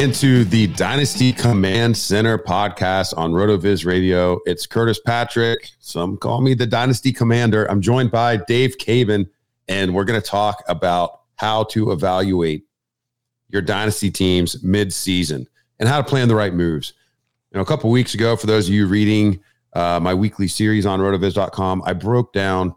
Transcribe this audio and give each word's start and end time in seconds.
into 0.00 0.44
the 0.44 0.66
Dynasty 0.68 1.32
Command 1.32 1.96
Center 1.96 2.36
podcast 2.36 3.16
on 3.16 3.32
RotoViz 3.32 3.86
Radio. 3.86 4.40
It's 4.44 4.66
Curtis 4.66 4.98
Patrick. 4.98 5.70
Some 5.78 6.16
call 6.16 6.40
me 6.40 6.54
the 6.54 6.66
Dynasty 6.66 7.12
Commander. 7.12 7.70
I'm 7.70 7.80
joined 7.80 8.10
by 8.10 8.38
Dave 8.38 8.76
Caban, 8.78 9.28
and 9.68 9.94
we're 9.94 10.04
going 10.04 10.20
to 10.20 10.26
talk 10.26 10.64
about 10.68 11.20
how 11.36 11.64
to 11.64 11.92
evaluate 11.92 12.64
your 13.48 13.62
Dynasty 13.62 14.10
teams 14.10 14.62
mid-season 14.64 15.46
and 15.78 15.88
how 15.88 16.02
to 16.02 16.08
plan 16.08 16.26
the 16.26 16.34
right 16.34 16.54
moves. 16.54 16.92
You 17.52 17.58
know, 17.58 17.62
a 17.62 17.66
couple 17.66 17.88
weeks 17.90 18.14
ago, 18.14 18.34
for 18.36 18.48
those 18.48 18.66
of 18.68 18.74
you 18.74 18.88
reading 18.88 19.40
uh, 19.74 20.00
my 20.02 20.12
weekly 20.12 20.48
series 20.48 20.86
on 20.86 20.98
rotoviz.com, 20.98 21.82
I 21.86 21.92
broke 21.92 22.32
down 22.32 22.74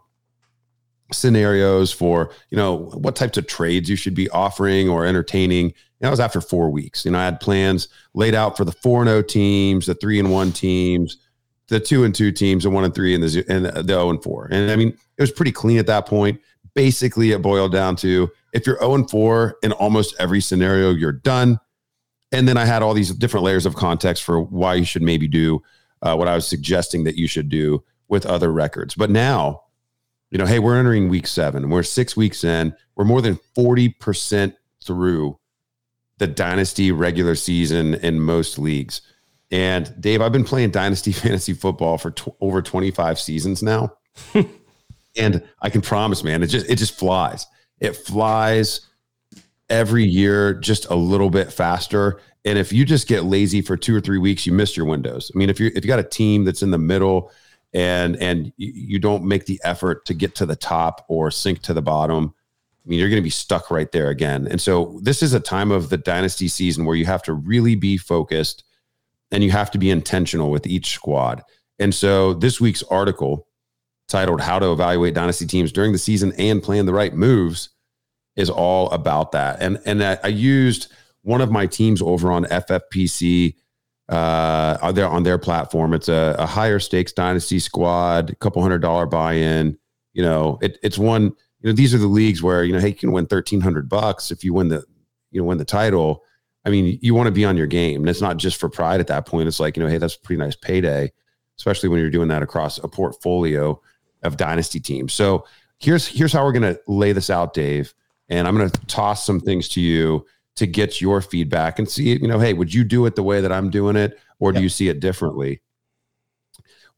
scenarios 1.12 1.90
for, 1.90 2.30
you 2.50 2.56
know, 2.56 2.76
what 2.76 3.16
types 3.16 3.38
of 3.38 3.48
trades 3.48 3.90
you 3.90 3.96
should 3.96 4.14
be 4.14 4.30
offering 4.30 4.88
or 4.88 5.04
entertaining– 5.04 5.74
that 6.00 6.10
was 6.10 6.20
after 6.20 6.40
four 6.40 6.70
weeks. 6.70 7.04
You 7.04 7.10
know, 7.10 7.18
I 7.18 7.24
had 7.24 7.40
plans 7.40 7.88
laid 8.14 8.34
out 8.34 8.56
for 8.56 8.64
the 8.64 8.72
four 8.72 9.00
and 9.00 9.08
zero 9.08 9.18
oh 9.18 9.22
teams, 9.22 9.86
the 9.86 9.94
three 9.94 10.18
and 10.18 10.30
one 10.30 10.52
teams, 10.52 11.16
the 11.68 11.80
two 11.80 12.04
and 12.04 12.14
two 12.14 12.32
teams, 12.32 12.64
the 12.64 12.70
one 12.70 12.84
and 12.84 12.94
three, 12.94 13.14
and 13.14 13.22
the 13.22 13.44
and 13.48 13.66
the 13.66 13.84
zero 13.84 14.10
and 14.10 14.22
four. 14.22 14.48
And 14.50 14.70
I 14.70 14.76
mean, 14.76 14.88
it 14.88 15.20
was 15.20 15.32
pretty 15.32 15.52
clean 15.52 15.78
at 15.78 15.86
that 15.86 16.06
point. 16.06 16.40
Basically, 16.74 17.32
it 17.32 17.42
boiled 17.42 17.72
down 17.72 17.96
to 17.96 18.30
if 18.52 18.66
you're 18.66 18.78
zero 18.78 18.94
and 18.94 19.10
four 19.10 19.56
in 19.62 19.72
almost 19.72 20.14
every 20.18 20.40
scenario, 20.40 20.90
you're 20.90 21.12
done. 21.12 21.58
And 22.30 22.46
then 22.46 22.56
I 22.56 22.66
had 22.66 22.82
all 22.82 22.94
these 22.94 23.10
different 23.14 23.44
layers 23.44 23.66
of 23.66 23.74
context 23.74 24.22
for 24.22 24.40
why 24.40 24.74
you 24.74 24.84
should 24.84 25.02
maybe 25.02 25.26
do 25.26 25.62
uh, 26.02 26.14
what 26.14 26.28
I 26.28 26.34
was 26.34 26.46
suggesting 26.46 27.04
that 27.04 27.16
you 27.16 27.26
should 27.26 27.48
do 27.48 27.82
with 28.08 28.26
other 28.26 28.52
records. 28.52 28.94
But 28.94 29.10
now, 29.10 29.62
you 30.30 30.38
know, 30.38 30.44
hey, 30.44 30.58
we're 30.58 30.78
entering 30.78 31.08
week 31.08 31.26
seven. 31.26 31.70
We're 31.70 31.82
six 31.82 32.16
weeks 32.16 32.44
in. 32.44 32.74
We're 32.96 33.06
more 33.06 33.22
than 33.22 33.38
forty 33.54 33.88
percent 33.88 34.54
through 34.84 35.37
the 36.18 36.26
dynasty 36.26 36.92
regular 36.92 37.34
season 37.34 37.94
in 37.94 38.20
most 38.20 38.58
leagues. 38.58 39.02
And 39.50 39.92
Dave, 40.00 40.20
I've 40.20 40.32
been 40.32 40.44
playing 40.44 40.70
dynasty 40.70 41.12
fantasy 41.12 41.54
football 41.54 41.98
for 41.98 42.10
tw- 42.10 42.36
over 42.40 42.60
25 42.60 43.18
seasons 43.18 43.62
now. 43.62 43.94
and 45.16 45.42
I 45.60 45.70
can 45.70 45.80
promise, 45.80 46.22
man, 46.22 46.42
it 46.42 46.48
just 46.48 46.68
it 46.68 46.76
just 46.76 46.98
flies. 46.98 47.46
It 47.80 47.96
flies 47.96 48.82
every 49.70 50.04
year 50.04 50.54
just 50.54 50.86
a 50.90 50.94
little 50.94 51.30
bit 51.30 51.52
faster. 51.52 52.20
And 52.44 52.58
if 52.58 52.72
you 52.72 52.84
just 52.84 53.08
get 53.08 53.24
lazy 53.24 53.60
for 53.60 53.76
two 53.76 53.94
or 53.94 54.00
three 54.00 54.18
weeks, 54.18 54.46
you 54.46 54.52
miss 54.52 54.76
your 54.76 54.86
windows. 54.86 55.30
I 55.34 55.38
mean, 55.38 55.50
if 55.50 55.60
you 55.60 55.70
if 55.74 55.84
you 55.84 55.88
got 55.88 55.98
a 55.98 56.04
team 56.04 56.44
that's 56.44 56.62
in 56.62 56.70
the 56.70 56.78
middle 56.78 57.30
and 57.74 58.16
and 58.16 58.52
you 58.56 58.98
don't 58.98 59.24
make 59.24 59.46
the 59.46 59.60
effort 59.64 60.04
to 60.06 60.14
get 60.14 60.34
to 60.36 60.46
the 60.46 60.56
top 60.56 61.04
or 61.08 61.30
sink 61.30 61.62
to 61.62 61.74
the 61.74 61.82
bottom, 61.82 62.34
mean, 62.88 62.98
you're 62.98 63.08
going 63.08 63.20
to 63.20 63.24
be 63.24 63.30
stuck 63.30 63.70
right 63.70 63.90
there 63.92 64.08
again. 64.08 64.46
And 64.50 64.60
so 64.60 64.98
this 65.02 65.22
is 65.22 65.34
a 65.34 65.40
time 65.40 65.70
of 65.70 65.90
the 65.90 65.98
dynasty 65.98 66.48
season 66.48 66.84
where 66.84 66.96
you 66.96 67.04
have 67.06 67.22
to 67.24 67.32
really 67.32 67.74
be 67.74 67.96
focused 67.96 68.64
and 69.30 69.44
you 69.44 69.50
have 69.50 69.70
to 69.72 69.78
be 69.78 69.90
intentional 69.90 70.50
with 70.50 70.66
each 70.66 70.92
squad. 70.92 71.42
And 71.78 71.94
so 71.94 72.34
this 72.34 72.60
week's 72.60 72.82
article 72.84 73.46
titled 74.08 74.40
How 74.40 74.58
to 74.58 74.72
Evaluate 74.72 75.14
Dynasty 75.14 75.46
Teams 75.46 75.70
During 75.70 75.92
the 75.92 75.98
Season 75.98 76.32
and 76.38 76.62
Plan 76.62 76.86
the 76.86 76.92
Right 76.92 77.14
Moves 77.14 77.70
is 78.36 78.50
all 78.50 78.90
about 78.90 79.32
that. 79.32 79.60
And 79.60 79.78
and 79.84 80.02
I, 80.02 80.28
used 80.28 80.92
one 81.22 81.40
of 81.40 81.50
my 81.50 81.66
teams 81.66 82.00
over 82.00 82.32
on 82.32 82.44
FFPC 82.44 83.54
uh 84.08 84.78
on 84.80 84.94
their 84.94 85.08
on 85.08 85.24
their 85.24 85.38
platform. 85.38 85.92
It's 85.92 86.08
a, 86.08 86.36
a 86.38 86.46
higher 86.46 86.78
stakes 86.78 87.12
dynasty 87.12 87.58
squad, 87.58 88.30
a 88.30 88.36
couple 88.36 88.62
hundred 88.62 88.78
dollar 88.78 89.06
buy-in. 89.06 89.76
You 90.14 90.22
know, 90.22 90.58
it, 90.62 90.78
it's 90.82 90.98
one 90.98 91.34
you 91.60 91.68
know, 91.68 91.74
these 91.74 91.94
are 91.94 91.98
the 91.98 92.06
leagues 92.06 92.42
where, 92.42 92.64
you 92.64 92.72
know, 92.72 92.80
hey, 92.80 92.88
you 92.88 92.94
can 92.94 93.12
win 93.12 93.24
1300 93.24 93.88
bucks 93.88 94.30
if 94.30 94.44
you 94.44 94.54
win 94.54 94.68
the, 94.68 94.84
you 95.30 95.40
know, 95.40 95.46
win 95.46 95.58
the 95.58 95.64
title. 95.64 96.22
I 96.64 96.70
mean, 96.70 96.98
you 97.02 97.14
want 97.14 97.26
to 97.26 97.32
be 97.32 97.44
on 97.44 97.56
your 97.56 97.66
game. 97.66 98.02
And 98.02 98.08
it's 98.08 98.20
not 98.20 98.36
just 98.36 98.58
for 98.58 98.68
pride 98.68 99.00
at 99.00 99.06
that 99.08 99.26
point. 99.26 99.48
It's 99.48 99.60
like, 99.60 99.76
you 99.76 99.82
know, 99.82 99.88
hey, 99.88 99.98
that's 99.98 100.14
a 100.14 100.20
pretty 100.20 100.38
nice 100.38 100.56
payday, 100.56 101.12
especially 101.58 101.88
when 101.88 102.00
you're 102.00 102.10
doing 102.10 102.28
that 102.28 102.42
across 102.42 102.78
a 102.78 102.88
portfolio 102.88 103.80
of 104.22 104.36
dynasty 104.36 104.80
teams. 104.80 105.12
So 105.12 105.44
here's 105.78 106.06
here's 106.06 106.32
how 106.32 106.44
we're 106.44 106.52
gonna 106.52 106.76
lay 106.86 107.12
this 107.12 107.30
out, 107.30 107.54
Dave. 107.54 107.94
And 108.28 108.46
I'm 108.46 108.56
gonna 108.56 108.70
toss 108.86 109.24
some 109.24 109.40
things 109.40 109.68
to 109.70 109.80
you 109.80 110.26
to 110.56 110.66
get 110.66 111.00
your 111.00 111.20
feedback 111.20 111.78
and 111.78 111.88
see, 111.88 112.18
you 112.18 112.26
know, 112.26 112.38
hey, 112.38 112.52
would 112.52 112.74
you 112.74 112.84
do 112.84 113.06
it 113.06 113.14
the 113.14 113.22
way 113.22 113.40
that 113.40 113.52
I'm 113.52 113.70
doing 113.70 113.96
it, 113.96 114.18
or 114.40 114.52
do 114.52 114.60
you 114.60 114.68
see 114.68 114.88
it 114.88 115.00
differently? 115.00 115.62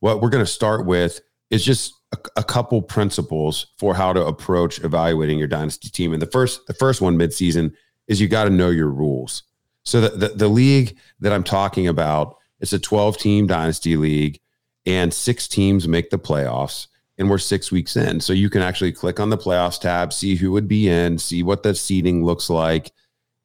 What 0.01 0.23
we're 0.23 0.31
gonna 0.31 0.47
start 0.47 0.87
with 0.87 1.21
is 1.51 1.65
just 1.65 2.00
a, 2.13 2.19
a, 2.37 2.45
couple 2.45 2.83
principles 2.83 3.67
for 3.79 3.95
how 3.95 4.13
to 4.13 4.25
approach 4.25 4.83
evaluating 4.83 5.39
your 5.39 5.49
dynasty 5.49 5.89
team. 5.89 6.13
And 6.13 6.21
the 6.21 6.27
first, 6.27 6.67
the 6.67 6.75
first 6.75 7.01
one 7.01 7.17
midseason 7.17 7.73
is 8.09 8.21
you 8.21 8.29
got 8.29 8.45
to 8.45 8.51
know 8.51 8.71
your 8.71 8.91
rules. 8.91 9.45
So 9.85 10.01
the, 10.01 10.09
the, 10.11 10.29
the 10.29 10.49
league 10.49 10.97
that 11.21 11.33
I'm 11.33 11.45
talking 11.45 11.87
about, 11.87 12.37
it's 12.59 12.73
a 12.73 12.79
12 12.79 13.19
team 13.19 13.47
dynasty 13.47 13.97
league 13.97 14.41
and 14.87 15.13
six 15.13 15.47
teams 15.49 15.87
make 15.87 16.11
the 16.11 16.19
playoffs 16.19 16.89
and 17.19 17.29
we're 17.29 17.39
six 17.39 17.71
weeks 17.71 17.97
in. 17.97 18.19
So 18.21 18.33
you 18.33 18.49
can 18.49 18.63
actually 18.63 18.93
click 18.93 19.21
on 19.21 19.31
the 19.31 19.37
playoffs 19.39 19.79
tab, 19.79 20.13
see 20.13 20.37
who 20.37 20.53
would 20.53 20.67
be 20.67 20.89
in, 20.89 21.19
see 21.19 21.43
what 21.43 21.63
the 21.63 21.75
seating 21.75 22.25
looks 22.25 22.49
like. 22.49 22.93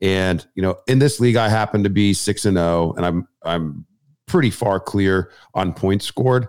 And, 0.01 0.45
you 0.55 0.61
know, 0.61 0.77
in 0.87 0.99
this 0.99 1.19
league, 1.19 1.35
I 1.35 1.49
happen 1.49 1.83
to 1.83 1.89
be 1.89 2.13
six 2.13 2.45
and 2.45 2.57
zero, 2.57 2.65
oh, 2.65 2.93
and 2.95 3.05
I'm, 3.05 3.27
I'm 3.43 3.85
pretty 4.27 4.49
far 4.49 4.79
clear 4.79 5.31
on 5.53 5.73
points 5.73 6.05
scored. 6.05 6.47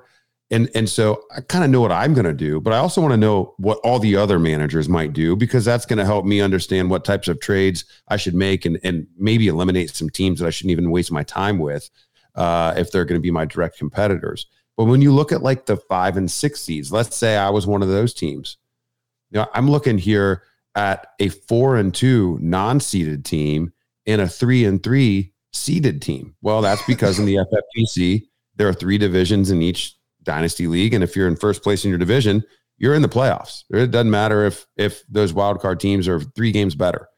And 0.51 0.71
and 0.77 0.89
so 0.89 1.25
I 1.37 1.41
kind 1.41 1.65
of 1.65 1.71
know 1.71 1.81
what 1.81 1.91
I'm 1.91 2.15
going 2.15 2.27
to 2.27 2.33
do, 2.33 2.61
but 2.61 2.73
I 2.73 2.79
also 2.79 3.01
want 3.01 3.13
to 3.13 3.17
know 3.17 3.55
what 3.57 3.79
all 3.79 3.99
the 3.99 4.15
other 4.15 4.39
managers 4.39 4.89
might 4.89 5.13
do 5.13 5.35
because 5.35 5.65
that's 5.65 5.87
going 5.87 5.99
to 5.99 6.05
help 6.05 6.25
me 6.25 6.41
understand 6.41 6.89
what 6.89 7.05
types 7.05 7.27
of 7.27 7.41
trades 7.41 7.85
I 8.09 8.17
should 8.17 8.35
make 8.35 8.65
and 8.65 8.79
and 8.85 9.09
maybe 9.19 9.49
eliminate 9.49 9.91
some 9.91 10.09
teams 10.09 10.39
that 10.39 10.47
I 10.47 10.51
shouldn't 10.51 10.71
even 10.71 10.93
waste 10.93 11.11
my 11.11 11.25
time 11.25 11.59
with 11.59 11.91
uh, 12.37 12.75
if 12.77 12.93
they're 12.93 13.05
going 13.05 13.19
to 13.19 13.23
be 13.23 13.33
my 13.33 13.45
direct 13.45 13.77
competitors. 13.77 14.47
But 14.77 14.85
when 14.85 15.03
you 15.03 15.13
look 15.13 15.33
at 15.33 15.43
like 15.43 15.67
the 15.67 15.77
five 15.77 16.17
and 16.17 16.31
six 16.31 16.61
seeds, 16.61 16.93
let's 16.93 17.17
say 17.17 17.37
I 17.37 17.51
was 17.51 17.67
one 17.67 17.83
of 17.83 17.89
those 17.89 18.15
teams. 18.15 18.59
You 19.31 19.41
know, 19.41 19.47
I'm 19.53 19.69
looking 19.69 19.99
here 19.99 20.45
at 20.77 21.09
a 21.19 21.29
four 21.29 21.77
and 21.77 21.93
two 21.93 22.39
non-seeded 22.41 23.25
team 23.25 23.73
and 24.07 24.21
a 24.21 24.29
three 24.29 24.65
and 24.65 24.81
three 24.81 25.33
seeded 25.53 26.03
team. 26.03 26.37
Well, 26.43 26.61
that's 26.61 26.85
because 26.87 27.19
in 27.19 27.25
the 27.25 27.37
FFPC 27.37 28.29
there 28.55 28.69
are 28.69 28.75
three 28.75 28.99
divisions 28.99 29.51
in 29.51 29.63
each 29.63 29.97
dynasty 30.27 30.67
league, 30.67 30.93
and 30.93 31.03
if 31.03 31.17
you're 31.17 31.29
in 31.29 31.37
first 31.37 31.63
place 31.63 31.85
in 31.85 31.89
your 31.89 31.99
division, 31.99 32.45
you're 32.77 32.95
in 32.95 33.03
the 33.03 33.09
playoffs. 33.09 33.65
It 33.71 33.91
doesn't 33.91 34.11
matter 34.11 34.45
if 34.45 34.67
if 34.77 35.03
those 35.09 35.33
wild 35.33 35.61
card 35.61 35.81
teams 35.81 36.07
are 36.09 36.21
three 36.21 36.53
games 36.53 36.75
better. 36.75 37.09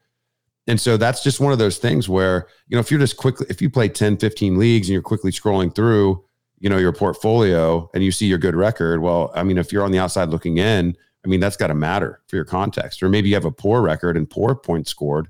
And 0.67 0.79
so 0.79 0.97
that's 0.97 1.23
just 1.23 1.39
one 1.39 1.51
of 1.51 1.57
those 1.57 1.79
things 1.79 2.07
where, 2.07 2.47
you 2.67 2.75
know, 2.75 2.79
if 2.79 2.91
you're 2.91 2.99
just 2.99 3.17
quickly, 3.17 3.47
if 3.49 3.59
you 3.59 3.71
play 3.71 3.89
10, 3.89 4.17
15 4.17 4.59
leagues 4.59 4.87
and 4.87 4.93
you're 4.93 5.01
quickly 5.01 5.31
scrolling 5.31 5.73
through, 5.73 6.23
you 6.59 6.69
know, 6.69 6.77
your 6.77 6.93
portfolio 6.93 7.89
and 7.95 8.03
you 8.03 8.11
see 8.11 8.27
your 8.27 8.37
good 8.37 8.55
record, 8.55 9.01
well, 9.01 9.31
I 9.33 9.41
mean, 9.41 9.57
if 9.57 9.73
you're 9.73 9.83
on 9.83 9.91
the 9.91 9.97
outside 9.97 10.29
looking 10.29 10.59
in, 10.59 10.95
I 11.25 11.27
mean, 11.27 11.39
that's 11.39 11.57
got 11.57 11.67
to 11.67 11.73
matter 11.73 12.21
for 12.27 12.35
your 12.35 12.45
context. 12.45 13.01
Or 13.01 13.09
maybe 13.09 13.29
you 13.29 13.35
have 13.35 13.45
a 13.45 13.51
poor 13.51 13.81
record 13.81 14.15
and 14.15 14.29
poor 14.29 14.53
points 14.53 14.91
scored. 14.91 15.29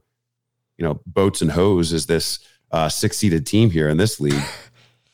You 0.77 0.83
know, 0.83 1.01
boats 1.05 1.41
and 1.41 1.51
hose 1.51 1.93
is 1.93 2.05
this 2.05 2.39
uh, 2.71 2.89
six 2.89 3.17
seeded 3.17 3.47
team 3.47 3.69
here 3.69 3.87
in 3.87 3.97
this 3.97 4.19
league. 4.19 4.43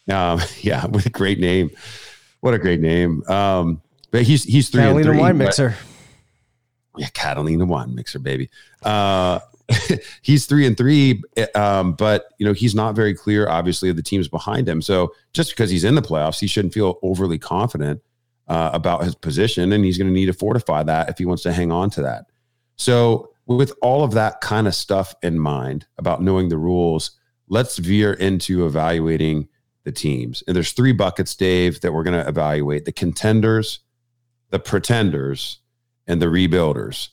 Um, 0.07 0.39
yeah, 0.61 0.85
with 0.85 1.07
a 1.07 1.09
great 1.09 1.39
name. 1.39 1.71
What 2.45 2.53
a 2.53 2.59
great 2.59 2.79
name. 2.79 3.23
Um, 3.27 3.81
but 4.11 4.21
he's 4.21 4.43
he's 4.43 4.69
three 4.69 4.81
Catalina 4.81 4.97
and 4.99 5.15
three. 5.15 5.19
wine 5.19 5.37
mixer. 5.39 5.75
yeah, 6.95 7.07
Catalina 7.15 7.65
wine 7.65 7.95
mixer, 7.95 8.19
baby. 8.19 8.51
Uh, 8.83 9.39
he's 10.21 10.45
three 10.45 10.67
and 10.67 10.77
three, 10.77 11.23
um, 11.55 11.93
but 11.93 12.27
you 12.37 12.45
know 12.45 12.53
he's 12.53 12.75
not 12.75 12.95
very 12.95 13.15
clear, 13.15 13.49
obviously, 13.49 13.89
of 13.89 13.95
the 13.95 14.03
teams 14.03 14.27
behind 14.27 14.69
him. 14.69 14.79
So 14.79 15.11
just 15.33 15.49
because 15.49 15.71
he's 15.71 15.83
in 15.83 15.95
the 15.95 16.03
playoffs, 16.03 16.39
he 16.39 16.45
shouldn't 16.45 16.75
feel 16.75 16.99
overly 17.01 17.39
confident 17.39 17.99
uh, 18.47 18.69
about 18.73 19.03
his 19.03 19.15
position, 19.15 19.73
and 19.73 19.83
he's 19.83 19.97
going 19.97 20.07
to 20.07 20.13
need 20.13 20.27
to 20.27 20.33
fortify 20.33 20.83
that 20.83 21.09
if 21.09 21.17
he 21.17 21.25
wants 21.25 21.41
to 21.43 21.51
hang 21.51 21.71
on 21.71 21.89
to 21.89 22.03
that. 22.03 22.25
So 22.75 23.31
with 23.47 23.73
all 23.81 24.03
of 24.03 24.11
that 24.11 24.39
kind 24.41 24.67
of 24.67 24.75
stuff 24.75 25.15
in 25.23 25.39
mind 25.39 25.87
about 25.97 26.21
knowing 26.21 26.49
the 26.49 26.59
rules, 26.59 27.09
let's 27.49 27.79
veer 27.79 28.13
into 28.13 28.67
evaluating 28.67 29.47
the 29.85 29.91
teams. 29.91 30.43
And 30.45 30.55
there's 30.55 30.73
three 30.73 30.91
buckets, 30.91 31.33
Dave, 31.35 31.79
that 31.81 31.93
we're 31.93 32.03
going 32.03 32.21
to 32.21 32.27
evaluate: 32.27 32.83
the 32.85 32.91
contenders, 32.91 33.79
the 34.49 34.59
pretenders, 34.59 35.59
and 36.05 36.21
the 36.21 36.27
rebuilders. 36.27 37.09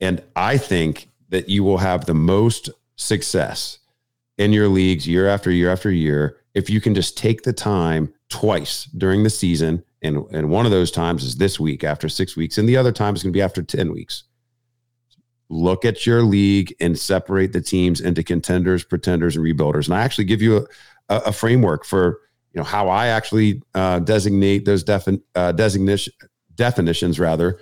And 0.00 0.22
I 0.34 0.56
think 0.58 1.10
that 1.28 1.48
you 1.48 1.64
will 1.64 1.78
have 1.78 2.06
the 2.06 2.14
most 2.14 2.70
success 2.96 3.78
in 4.38 4.52
your 4.52 4.68
leagues 4.68 5.06
year 5.06 5.28
after 5.28 5.50
year 5.50 5.70
after 5.70 5.90
year 5.90 6.38
if 6.54 6.70
you 6.70 6.80
can 6.80 6.94
just 6.94 7.18
take 7.18 7.42
the 7.42 7.52
time 7.52 8.12
twice 8.28 8.84
during 8.96 9.22
the 9.22 9.30
season. 9.30 9.84
And, 10.02 10.24
and 10.32 10.50
one 10.50 10.64
of 10.64 10.72
those 10.72 10.90
times 10.90 11.22
is 11.22 11.36
this 11.36 11.60
week 11.60 11.84
after 11.84 12.08
six 12.08 12.36
weeks, 12.36 12.58
and 12.58 12.68
the 12.68 12.76
other 12.76 12.92
time 12.92 13.14
is 13.14 13.22
going 13.22 13.32
to 13.32 13.36
be 13.36 13.42
after 13.42 13.62
10 13.62 13.92
weeks. 13.92 14.24
Look 15.48 15.84
at 15.84 16.06
your 16.06 16.22
league 16.22 16.74
and 16.80 16.98
separate 16.98 17.52
the 17.52 17.60
teams 17.60 18.00
into 18.00 18.22
contenders, 18.22 18.84
pretenders, 18.84 19.36
and 19.36 19.44
rebuilders. 19.44 19.86
And 19.86 19.94
I 19.94 20.02
actually 20.02 20.24
give 20.24 20.42
you 20.42 20.56
a, 20.56 20.66
a, 21.08 21.16
a 21.26 21.32
framework 21.32 21.84
for 21.84 22.20
you 22.52 22.58
know 22.60 22.64
how 22.64 22.88
I 22.88 23.08
actually 23.08 23.62
uh, 23.74 23.98
designate 24.00 24.64
those 24.64 24.82
defin, 24.84 25.20
uh, 25.34 25.52
designation 25.52 26.12
definitions 26.54 27.18
rather. 27.20 27.58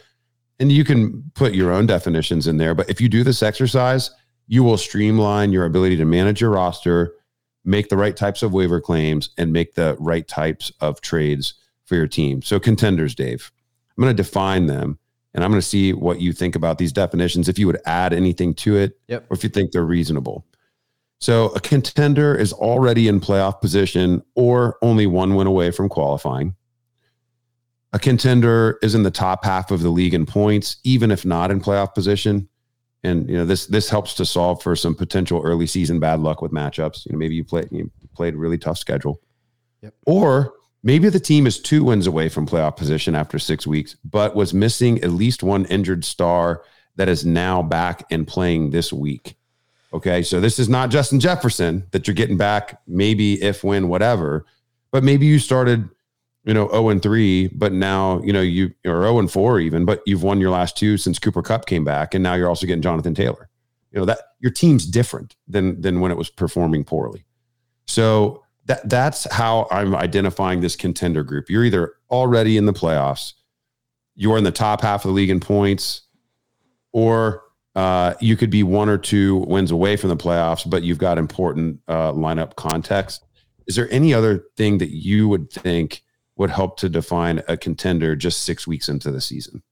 And 0.61 0.71
you 0.71 0.85
can 0.85 1.31
put 1.35 1.53
your 1.55 1.73
own 1.73 1.87
definitions 1.87 2.47
in 2.47 2.59
there 2.59 2.75
but 2.75 2.89
if 2.89 3.01
you 3.01 3.09
do 3.09 3.25
this 3.25 3.43
exercise 3.43 4.11
you 4.47 4.63
will 4.63 4.77
streamline 4.77 5.53
your 5.53 5.65
ability 5.65 5.97
to 5.97 6.05
manage 6.05 6.41
your 6.41 6.51
roster 6.51 7.13
make 7.65 7.89
the 7.89 7.97
right 7.97 8.17
types 8.17 8.43
of 8.43 8.53
waiver 8.53 8.81
claims 8.81 9.31
and 9.39 9.53
make 9.53 9.75
the 9.75 9.97
right 9.99 10.29
types 10.29 10.71
of 10.81 11.01
trades 11.01 11.55
for 11.87 11.97
your 11.97 12.07
team. 12.07 12.41
So 12.43 12.61
contenders 12.61 13.15
dave 13.15 13.51
i'm 13.97 14.03
going 14.03 14.17
to 14.17 14.23
define 14.23 14.67
them 14.67 14.99
and 15.35 15.43
i'm 15.45 15.51
going 15.51 15.61
to 15.61 15.67
see 15.67 15.93
what 15.93 16.21
you 16.21 16.33
think 16.33 16.55
about 16.55 16.79
these 16.79 16.93
definitions 16.93 17.49
if 17.49 17.59
you 17.59 17.67
would 17.67 17.81
add 17.85 18.13
anything 18.13 18.55
to 18.55 18.77
it 18.77 18.99
Yep. 19.09 19.27
or 19.31 19.35
if 19.35 19.43
you 19.43 19.51
think 19.51 19.73
they're 19.73 19.85
reasonable 19.85 20.45
so 21.25 21.49
a 21.51 21.61
contender 21.61 22.35
is 22.35 22.53
already 22.53 23.09
in 23.09 23.21
playoff 23.21 23.61
position 23.61 24.23
or 24.35 24.77
only 24.83 25.07
one 25.07 25.35
win 25.35 25.47
away 25.47 25.71
from 25.71 25.89
qualifying 25.89 26.55
a 27.95 27.99
contender 27.99 28.77
is 28.83 28.97
in 28.97 29.05
the 29.05 29.11
top 29.11 29.45
half 29.45 29.71
of 29.71 29.81
the 29.81 29.89
league 29.89 30.15
in 30.15 30.27
points, 30.27 30.79
even 30.83 31.13
if 31.13 31.25
not 31.25 31.53
in 31.53 31.61
playoff 31.61 31.95
position. 31.95 32.49
And 33.05 33.29
you 33.31 33.37
know 33.37 33.47
this 33.47 33.67
this 33.67 33.89
helps 33.89 34.15
to 34.15 34.27
solve 34.27 34.63
for 34.63 34.75
some 34.75 34.95
potential 34.97 35.41
early 35.45 35.67
season 35.67 36.01
bad 36.01 36.21
luck 36.21 36.43
with 36.43 36.51
matchups. 36.51 37.07
You 37.07 37.13
know 37.13 37.19
maybe 37.19 37.37
you 37.37 37.45
played 37.45 37.69
you 37.71 37.91
played 38.15 38.35
a 38.35 38.37
really 38.37 38.59
tough 38.59 38.79
schedule, 38.79 39.21
Yep. 39.83 39.95
or 40.07 40.55
maybe 40.83 41.09
the 41.09 41.21
team 41.21 41.47
is 41.47 41.61
two 41.61 41.85
wins 41.85 42.07
away 42.09 42.29
from 42.29 42.47
playoff 42.49 42.77
position 42.77 43.15
after 43.15 43.39
six 43.39 43.67
weeks, 43.67 43.95
but 44.05 44.35
was 44.35 44.53
missing 44.53 45.01
at 45.03 45.11
least 45.11 45.43
one 45.43 45.65
injured 45.67 46.05
star 46.05 46.65
that 46.97 47.09
is 47.09 47.25
now 47.25 47.63
back 47.63 48.05
and 48.11 48.27
playing 48.27 48.71
this 48.71 48.93
week. 48.93 49.37
Okay, 49.95 50.23
so 50.23 50.41
this 50.41 50.59
is 50.59 50.69
not 50.69 50.91
Justin 50.91 51.21
Jefferson 51.21 51.87
that 51.93 52.07
you're 52.07 52.15
getting 52.15 52.37
back, 52.37 52.81
maybe 52.87 53.41
if, 53.43 53.63
when, 53.63 53.89
whatever, 53.89 54.45
but 54.91 55.05
maybe 55.05 55.27
you 55.27 55.39
started 55.39 55.89
you 56.45 56.53
know 56.53 56.69
0 56.69 56.91
and 56.91 57.03
3 57.03 57.49
but 57.55 57.73
now 57.73 58.21
you 58.23 58.31
know 58.31 58.43
you 58.43 58.67
or 58.85 59.01
0 59.01 59.19
and 59.19 59.33
4 59.33 59.61
even 59.61 59.87
but 59.87 60.03
you've 60.05 60.23
won 60.23 60.43
your 60.43 60.51
last 60.51 60.77
two 60.77 60.99
since 60.99 61.19
Cooper 61.19 61.41
Kupp 61.41 61.65
came 61.65 61.85
back 61.85 62.13
and 62.13 62.23
now 62.23 62.35
you're 62.35 62.51
also 62.51 62.67
getting 62.67 62.83
Jonathan 62.83 63.15
Taylor. 63.15 63.49
You 63.93 64.01
know 64.01 64.05
that 64.05 64.19
your 64.41 64.53
team's 64.53 64.85
different 64.85 65.37
than 65.49 65.81
than 65.81 66.01
when 66.01 66.11
it 66.11 66.19
was 66.19 66.29
performing 66.29 66.85
poorly. 66.85 67.25
So 67.87 68.45
that 68.67 68.87
that's 68.91 69.27
how 69.33 69.67
I'm 69.71 69.97
identifying 69.97 70.61
this 70.61 70.77
contender 70.77 71.23
group. 71.23 71.49
You're 71.49 71.65
either 71.65 71.95
already 72.11 72.59
in 72.59 72.67
the 72.67 72.75
playoffs 72.75 73.33
you're 74.15 74.39
in 74.39 74.45
the 74.45 74.53
top 74.53 74.81
half 74.81 75.05
of 75.05 75.09
the 75.09 75.15
league 75.15 75.31
in 75.31 75.41
points 75.41 76.03
or 76.93 77.43
uh, 77.75 78.15
you 78.21 78.37
could 78.37 78.51
be 78.51 78.63
one 78.63 78.89
or 78.89 78.99
two 78.99 79.37
wins 79.37 79.71
away 79.71 79.97
from 79.97 80.11
the 80.11 80.17
playoffs 80.17 80.69
but 80.69 80.83
you've 80.83 80.99
got 80.99 81.19
important 81.19 81.81
uh, 81.89 82.13
lineup 82.13 82.55
context 82.57 83.25
is 83.67 83.77
there 83.77 83.91
any 83.91 84.13
other 84.13 84.45
thing 84.57 84.79
that 84.79 84.91
you 84.91 85.29
would 85.29 85.51
think 85.51 86.03
would 86.37 86.51
help 86.51 86.79
to 86.79 86.89
define 86.89 87.43
a 87.49 87.57
contender 87.57 88.17
just 88.17 88.43
six 88.43 88.67
weeks 88.67 88.89
into 88.89 89.11
the 89.11 89.21
season. 89.21 89.63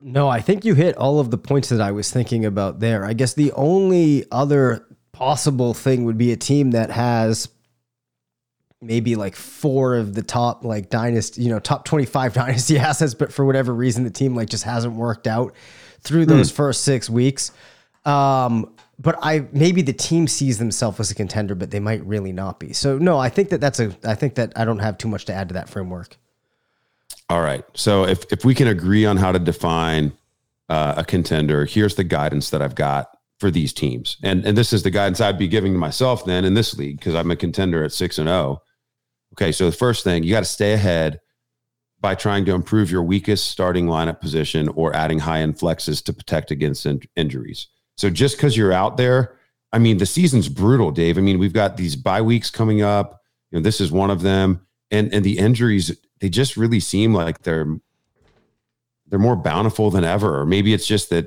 No, 0.00 0.28
I 0.28 0.40
think 0.40 0.64
you 0.64 0.74
hit 0.74 0.96
all 0.96 1.20
of 1.20 1.30
the 1.30 1.38
points 1.38 1.70
that 1.70 1.80
I 1.80 1.92
was 1.92 2.10
thinking 2.10 2.44
about 2.44 2.80
there. 2.80 3.04
I 3.04 3.12
guess 3.12 3.34
the 3.34 3.52
only 3.52 4.24
other 4.30 4.86
possible 5.12 5.72
thing 5.72 6.04
would 6.04 6.18
be 6.18 6.32
a 6.32 6.36
team 6.36 6.72
that 6.72 6.90
has 6.90 7.48
maybe 8.80 9.16
like 9.16 9.34
four 9.34 9.96
of 9.96 10.14
the 10.14 10.22
top 10.22 10.64
like 10.64 10.90
dynasty, 10.90 11.42
you 11.42 11.50
know, 11.50 11.58
top 11.58 11.84
25 11.84 12.34
dynasty 12.34 12.78
assets, 12.78 13.14
but 13.14 13.32
for 13.32 13.44
whatever 13.44 13.74
reason 13.74 14.04
the 14.04 14.10
team 14.10 14.34
like 14.34 14.48
just 14.48 14.64
hasn't 14.64 14.94
worked 14.94 15.26
out 15.26 15.54
through 16.00 16.26
those 16.26 16.50
first 16.50 16.84
6 16.84 17.10
weeks. 17.10 17.52
Um 18.04 18.72
but 18.98 19.18
I 19.22 19.46
maybe 19.52 19.82
the 19.82 19.92
team 19.92 20.26
sees 20.26 20.58
themselves 20.58 21.00
as 21.00 21.10
a 21.10 21.14
contender, 21.14 21.54
but 21.54 21.70
they 21.70 21.80
might 21.80 22.04
really 22.06 22.32
not 22.32 22.58
be. 22.58 22.72
So 22.72 22.98
no, 22.98 23.18
I 23.18 23.28
think 23.28 23.50
that 23.50 23.60
that's 23.60 23.78
a. 23.78 23.94
I 24.04 24.14
think 24.14 24.36
that 24.36 24.52
I 24.56 24.64
don't 24.64 24.78
have 24.78 24.96
too 24.96 25.08
much 25.08 25.26
to 25.26 25.34
add 25.34 25.48
to 25.48 25.54
that 25.54 25.68
framework. 25.68 26.16
All 27.28 27.42
right. 27.42 27.64
So 27.74 28.04
if 28.04 28.24
if 28.32 28.44
we 28.44 28.54
can 28.54 28.68
agree 28.68 29.04
on 29.04 29.16
how 29.16 29.32
to 29.32 29.38
define 29.38 30.12
uh, 30.68 30.94
a 30.96 31.04
contender, 31.04 31.66
here's 31.66 31.96
the 31.96 32.04
guidance 32.04 32.50
that 32.50 32.62
I've 32.62 32.74
got 32.74 33.10
for 33.38 33.50
these 33.50 33.72
teams, 33.72 34.16
and 34.22 34.46
and 34.46 34.56
this 34.56 34.72
is 34.72 34.82
the 34.82 34.90
guidance 34.90 35.20
I'd 35.20 35.38
be 35.38 35.48
giving 35.48 35.72
to 35.72 35.78
myself 35.78 36.24
then 36.24 36.44
in 36.44 36.54
this 36.54 36.76
league 36.76 36.98
because 36.98 37.14
I'm 37.14 37.30
a 37.30 37.36
contender 37.36 37.84
at 37.84 37.92
six 37.92 38.18
and 38.18 38.28
zero. 38.28 38.62
Okay. 39.34 39.52
So 39.52 39.66
the 39.66 39.76
first 39.76 40.04
thing 40.04 40.22
you 40.22 40.30
got 40.30 40.40
to 40.40 40.46
stay 40.46 40.72
ahead 40.72 41.20
by 42.00 42.14
trying 42.14 42.44
to 42.44 42.54
improve 42.54 42.90
your 42.90 43.02
weakest 43.02 43.50
starting 43.50 43.86
lineup 43.86 44.20
position 44.20 44.68
or 44.68 44.94
adding 44.94 45.18
high 45.18 45.40
end 45.40 45.58
flexes 45.58 46.02
to 46.04 46.12
protect 46.12 46.50
against 46.50 46.86
in- 46.86 47.00
injuries. 47.16 47.68
So 47.96 48.10
just 48.10 48.36
because 48.36 48.56
you're 48.56 48.72
out 48.72 48.96
there, 48.96 49.36
I 49.72 49.78
mean, 49.78 49.98
the 49.98 50.06
season's 50.06 50.48
brutal, 50.48 50.90
Dave. 50.90 51.18
I 51.18 51.20
mean, 51.20 51.38
we've 51.38 51.52
got 51.52 51.76
these 51.76 51.96
bye 51.96 52.22
weeks 52.22 52.50
coming 52.50 52.82
up. 52.82 53.20
You 53.50 53.58
know, 53.58 53.62
this 53.62 53.80
is 53.80 53.90
one 53.90 54.10
of 54.10 54.22
them, 54.22 54.66
and 54.90 55.12
and 55.12 55.24
the 55.24 55.38
injuries 55.38 55.96
they 56.20 56.28
just 56.28 56.56
really 56.56 56.80
seem 56.80 57.12
like 57.14 57.42
they're 57.42 57.76
they're 59.06 59.18
more 59.18 59.36
bountiful 59.36 59.90
than 59.90 60.04
ever. 60.04 60.40
Or 60.40 60.46
maybe 60.46 60.74
it's 60.74 60.86
just 60.86 61.10
that 61.10 61.26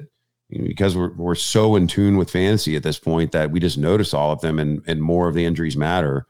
you 0.50 0.59
know, 0.59 0.67
because 0.67 0.95
we're 0.95 1.13
we're 1.13 1.35
so 1.35 1.75
in 1.75 1.88
tune 1.88 2.17
with 2.17 2.31
fantasy 2.31 2.75
at 2.75 2.83
this 2.83 3.00
point 3.00 3.31
that 3.31 3.51
we 3.51 3.59
just 3.59 3.77
notice 3.77 4.13
all 4.13 4.31
of 4.31 4.41
them, 4.41 4.59
and 4.59 4.81
and 4.88 5.01
more 5.01 5.27
of 5.27 5.35
the 5.35 5.45
injuries 5.45 5.77
matter. 5.77 6.25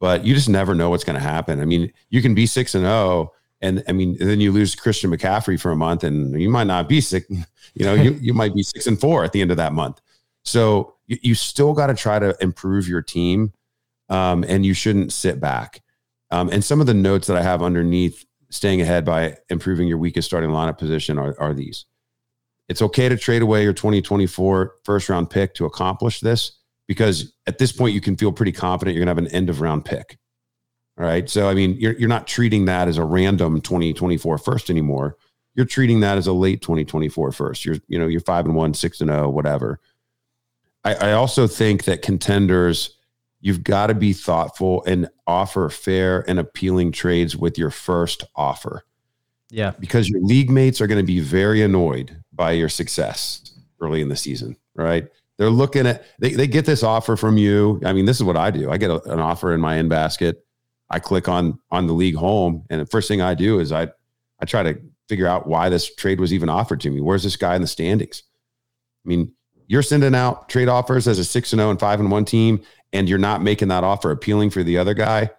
But 0.00 0.24
you 0.24 0.34
just 0.34 0.48
never 0.48 0.74
know 0.74 0.90
what's 0.90 1.04
going 1.04 1.18
to 1.18 1.22
happen. 1.22 1.60
I 1.60 1.64
mean, 1.64 1.92
you 2.10 2.20
can 2.20 2.34
be 2.34 2.46
six 2.46 2.74
and 2.74 2.84
zero. 2.84 3.32
And 3.60 3.82
I 3.88 3.92
mean, 3.92 4.16
then 4.18 4.40
you 4.40 4.52
lose 4.52 4.74
Christian 4.74 5.10
McCaffrey 5.10 5.58
for 5.58 5.70
a 5.70 5.76
month, 5.76 6.04
and 6.04 6.38
you 6.40 6.50
might 6.50 6.66
not 6.66 6.88
be 6.88 7.00
sick. 7.00 7.26
You 7.76 7.84
know, 7.84 7.94
you, 7.94 8.12
you 8.20 8.32
might 8.32 8.54
be 8.54 8.62
six 8.62 8.86
and 8.86 9.00
four 9.00 9.24
at 9.24 9.32
the 9.32 9.40
end 9.40 9.50
of 9.50 9.56
that 9.56 9.72
month. 9.72 10.00
So 10.44 10.94
you, 11.08 11.18
you 11.22 11.34
still 11.34 11.72
got 11.72 11.88
to 11.88 11.94
try 11.94 12.20
to 12.20 12.36
improve 12.40 12.86
your 12.86 13.02
team, 13.02 13.52
um, 14.08 14.44
and 14.46 14.64
you 14.64 14.74
shouldn't 14.74 15.12
sit 15.12 15.40
back. 15.40 15.82
Um, 16.30 16.50
and 16.50 16.64
some 16.64 16.80
of 16.80 16.86
the 16.86 16.94
notes 16.94 17.26
that 17.26 17.36
I 17.36 17.42
have 17.42 17.64
underneath 17.64 18.24
staying 18.50 18.80
ahead 18.80 19.04
by 19.04 19.36
improving 19.50 19.88
your 19.88 19.98
weakest 19.98 20.28
starting 20.28 20.50
lineup 20.50 20.78
position 20.78 21.18
are, 21.18 21.34
are 21.40 21.52
these. 21.52 21.84
It's 22.68 22.80
okay 22.80 23.08
to 23.08 23.16
trade 23.16 23.42
away 23.42 23.64
your 23.64 23.72
2024 23.72 24.76
first 24.84 25.08
round 25.08 25.30
pick 25.30 25.54
to 25.54 25.66
accomplish 25.66 26.20
this 26.20 26.58
because 26.86 27.32
at 27.46 27.58
this 27.58 27.72
point 27.72 27.94
you 27.94 28.00
can 28.00 28.16
feel 28.16 28.32
pretty 28.32 28.52
confident 28.52 28.94
you're 28.94 29.04
going 29.04 29.14
to 29.14 29.22
have 29.22 29.30
an 29.30 29.36
end 29.36 29.50
of 29.50 29.60
round 29.60 29.84
pick. 29.84 30.18
All 30.98 31.04
right. 31.04 31.28
So, 31.28 31.48
I 31.48 31.54
mean, 31.54 31.76
you're, 31.78 31.94
you're 31.94 32.08
not 32.08 32.26
treating 32.26 32.66
that 32.66 32.86
as 32.86 32.98
a 32.98 33.04
random 33.04 33.60
2024 33.60 34.38
first 34.38 34.70
anymore. 34.70 35.16
You're 35.54 35.66
treating 35.66 36.00
that 36.00 36.18
as 36.18 36.26
a 36.26 36.32
late 36.32 36.62
2024 36.62 37.32
first. 37.32 37.64
You're, 37.64 37.76
you 37.88 37.98
know, 37.98 38.06
you're 38.06 38.20
five 38.20 38.44
and 38.44 38.54
one, 38.54 38.74
six 38.74 39.00
and 39.00 39.10
oh, 39.10 39.28
whatever. 39.28 39.80
I, 40.84 40.94
I 40.94 41.12
also 41.12 41.46
think 41.46 41.84
that 41.84 42.02
contenders, 42.02 42.96
you've 43.40 43.64
got 43.64 43.88
to 43.88 43.94
be 43.94 44.12
thoughtful 44.12 44.84
and 44.86 45.08
offer 45.26 45.68
fair 45.68 46.28
and 46.28 46.38
appealing 46.38 46.92
trades 46.92 47.36
with 47.36 47.58
your 47.58 47.70
first 47.70 48.24
offer 48.36 48.84
Yeah. 49.50 49.72
because 49.80 50.08
your 50.08 50.20
league 50.22 50.50
mates 50.50 50.80
are 50.80 50.86
going 50.86 51.00
to 51.00 51.06
be 51.06 51.20
very 51.20 51.62
annoyed 51.62 52.22
by 52.32 52.52
your 52.52 52.68
success 52.68 53.52
early 53.80 54.00
in 54.00 54.08
the 54.08 54.16
season, 54.16 54.56
right? 54.74 55.08
They're 55.38 55.50
looking 55.50 55.86
at 55.86 56.04
they, 56.18 56.32
they 56.32 56.46
get 56.46 56.64
this 56.64 56.82
offer 56.82 57.16
from 57.16 57.36
you. 57.36 57.80
I 57.84 57.92
mean, 57.92 58.04
this 58.04 58.16
is 58.16 58.22
what 58.24 58.36
I 58.36 58.50
do. 58.50 58.70
I 58.70 58.76
get 58.76 58.90
a, 58.90 59.02
an 59.10 59.18
offer 59.18 59.52
in 59.52 59.60
my 59.60 59.76
in 59.76 59.88
basket. 59.88 60.44
I 60.90 60.98
click 61.00 61.28
on 61.28 61.58
on 61.70 61.86
the 61.86 61.92
league 61.92 62.16
home, 62.16 62.64
and 62.70 62.80
the 62.80 62.86
first 62.86 63.08
thing 63.08 63.20
I 63.20 63.34
do 63.34 63.58
is 63.58 63.72
I 63.72 63.88
I 64.40 64.44
try 64.46 64.62
to 64.62 64.78
figure 65.08 65.26
out 65.26 65.46
why 65.46 65.68
this 65.68 65.94
trade 65.94 66.20
was 66.20 66.32
even 66.32 66.48
offered 66.48 66.80
to 66.80 66.90
me. 66.90 67.00
Where's 67.00 67.24
this 67.24 67.36
guy 67.36 67.56
in 67.56 67.62
the 67.62 67.68
standings? 67.68 68.22
I 69.04 69.08
mean, 69.08 69.32
you're 69.66 69.82
sending 69.82 70.14
out 70.14 70.48
trade 70.48 70.68
offers 70.68 71.08
as 71.08 71.18
a 71.18 71.24
six 71.24 71.52
and 71.52 71.58
zero 71.58 71.68
oh 71.68 71.70
and 71.70 71.80
five 71.80 72.00
and 72.00 72.10
one 72.10 72.24
team, 72.24 72.62
and 72.92 73.08
you're 73.08 73.18
not 73.18 73.42
making 73.42 73.68
that 73.68 73.84
offer 73.84 74.10
appealing 74.10 74.50
for 74.50 74.62
the 74.62 74.78
other 74.78 74.94
guy. 74.94 75.30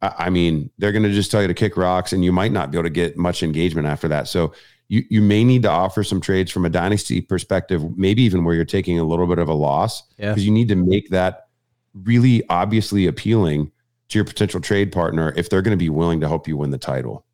I 0.00 0.30
mean, 0.30 0.70
they're 0.78 0.92
going 0.92 1.02
to 1.02 1.12
just 1.12 1.30
tell 1.30 1.42
you 1.42 1.48
to 1.48 1.54
kick 1.54 1.76
rocks, 1.76 2.12
and 2.12 2.24
you 2.24 2.32
might 2.32 2.52
not 2.52 2.70
be 2.70 2.78
able 2.78 2.84
to 2.84 2.90
get 2.90 3.16
much 3.16 3.42
engagement 3.42 3.86
after 3.86 4.08
that. 4.08 4.28
So 4.28 4.52
you 4.88 5.04
you 5.10 5.20
may 5.20 5.44
need 5.44 5.62
to 5.62 5.70
offer 5.70 6.04
some 6.04 6.20
trades 6.20 6.50
from 6.50 6.64
a 6.64 6.70
dynasty 6.70 7.20
perspective, 7.20 7.96
maybe 7.98 8.22
even 8.22 8.44
where 8.44 8.54
you're 8.54 8.64
taking 8.64 8.98
a 8.98 9.04
little 9.04 9.26
bit 9.26 9.38
of 9.38 9.48
a 9.48 9.54
loss 9.54 10.02
because 10.16 10.38
yeah. 10.38 10.46
you 10.46 10.50
need 10.50 10.68
to 10.68 10.76
make 10.76 11.10
that 11.10 11.48
really 11.94 12.42
obviously 12.48 13.06
appealing 13.06 13.72
to 14.08 14.18
your 14.18 14.24
potential 14.24 14.60
trade 14.60 14.92
partner 14.92 15.32
if 15.36 15.50
they're 15.50 15.62
going 15.62 15.76
to 15.76 15.82
be 15.82 15.90
willing 15.90 16.20
to 16.20 16.28
help 16.28 16.48
you 16.48 16.56
win 16.56 16.70
the 16.70 16.78
title. 16.78 17.24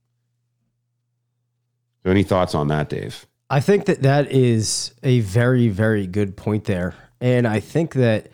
So, 2.02 2.10
any 2.10 2.22
thoughts 2.22 2.54
on 2.54 2.68
that, 2.68 2.88
Dave? 2.88 3.26
I 3.50 3.60
think 3.60 3.86
that 3.86 4.02
that 4.02 4.32
is 4.32 4.92
a 5.02 5.20
very, 5.20 5.68
very 5.68 6.06
good 6.06 6.36
point 6.36 6.64
there. 6.64 6.94
And 7.20 7.46
I 7.46 7.60
think 7.60 7.94
that 7.94 8.28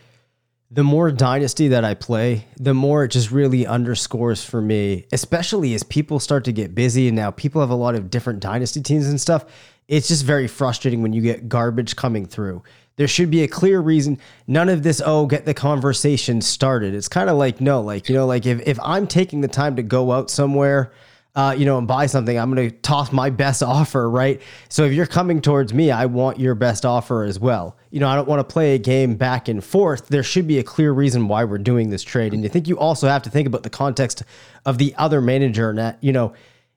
the 0.71 0.85
more 0.85 1.11
dynasty 1.11 1.69
that 1.69 1.85
I 1.85 1.95
play, 1.95 2.47
the 2.57 2.75
more 2.75 3.05
it 3.05 3.09
just 3.09 3.33
really 3.33 3.67
underscores 3.67 4.45
for 4.45 4.63
me, 4.63 5.07
especially 5.11 5.75
as 5.75 5.83
people 5.83 6.21
start 6.21 6.45
to 6.45 6.53
get 6.53 6.75
busy 6.75 7.09
and 7.09 7.17
now 7.17 7.33
people 7.33 7.61
have 7.61 7.71
a 7.71 7.75
lot 7.75 7.97
of 7.97 8.09
different 8.09 8.39
dynasty 8.39 8.81
teams 8.81 9.09
and 9.09 9.21
stuff. 9.21 9.45
It's 9.89 10.07
just 10.07 10.25
very 10.25 10.47
frustrating 10.47 11.03
when 11.03 11.13
you 11.13 11.23
get 11.23 11.49
garbage 11.49 11.97
coming 11.97 12.25
through. 12.25 12.63
There 12.95 13.09
should 13.09 13.31
be 13.31 13.43
a 13.43 13.49
clear 13.49 13.81
reason. 13.81 14.19
None 14.47 14.69
of 14.69 14.85
this, 14.85 15.03
oh, 15.05 15.27
get 15.27 15.45
the 15.45 15.55
conversation 15.55 16.41
started. 16.41 16.95
It's 16.95 17.09
kind 17.09 17.29
of 17.29 17.37
like, 17.37 17.61
no, 17.61 17.81
like, 17.81 18.09
you 18.09 18.15
know, 18.15 18.27
like 18.27 18.47
if, 18.47 18.61
if 18.67 18.79
I'm 18.81 19.09
taking 19.09 19.41
the 19.41 19.49
time 19.49 19.75
to 19.77 19.83
go 19.83 20.13
out 20.13 20.31
somewhere 20.31 20.93
uh, 21.35 21.55
you 21.57 21.65
know, 21.65 21.79
and 21.79 21.87
buy 21.87 22.07
something, 22.07 22.37
I'm 22.39 22.53
going 22.53 22.71
to 22.71 22.77
toss 22.79 23.13
my 23.13 23.31
best 23.31 23.63
offer, 23.63 24.11
right? 24.11 24.43
So 24.69 24.85
if 24.85 24.93
you're 24.93 25.07
coming 25.07 25.41
towards 25.41 25.73
me, 25.73 25.91
I 25.91 26.07
want 26.07 26.41
your 26.41 26.55
best 26.55 26.85
offer 26.85 27.23
as 27.23 27.39
well. 27.39 27.77
You 27.91 28.01
know, 28.01 28.09
I 28.09 28.17
don't 28.17 28.29
want 28.29 28.41
to 28.41 28.53
play 28.53 28.75
a 28.75 28.79
game 28.79 29.15
back 29.15 29.49
and 29.49 29.63
forth. 29.63 30.09
There 30.09 30.25
should 30.25 30.49
be 30.49 30.59
a 30.59 30.65
clear 30.65 30.93
reason 30.93 31.29
why 31.29 31.45
we're 31.45 31.59
doing 31.59 31.91
this 31.91 32.03
trade. 32.03 32.35
And 32.35 32.45
I 32.45 32.49
think 32.49 32.67
you 32.67 32.79
also 32.79 33.09
have 33.09 33.23
to 33.23 33.31
think 33.31 33.47
about 33.47 33.63
the 33.63 33.71
context 33.71 34.25
of 34.67 34.79
the 34.79 34.95
other 34.97 35.21
manager 35.21 35.71
and 35.71 35.79
that, 35.79 35.99
you 36.03 36.13
know, 36.13 36.33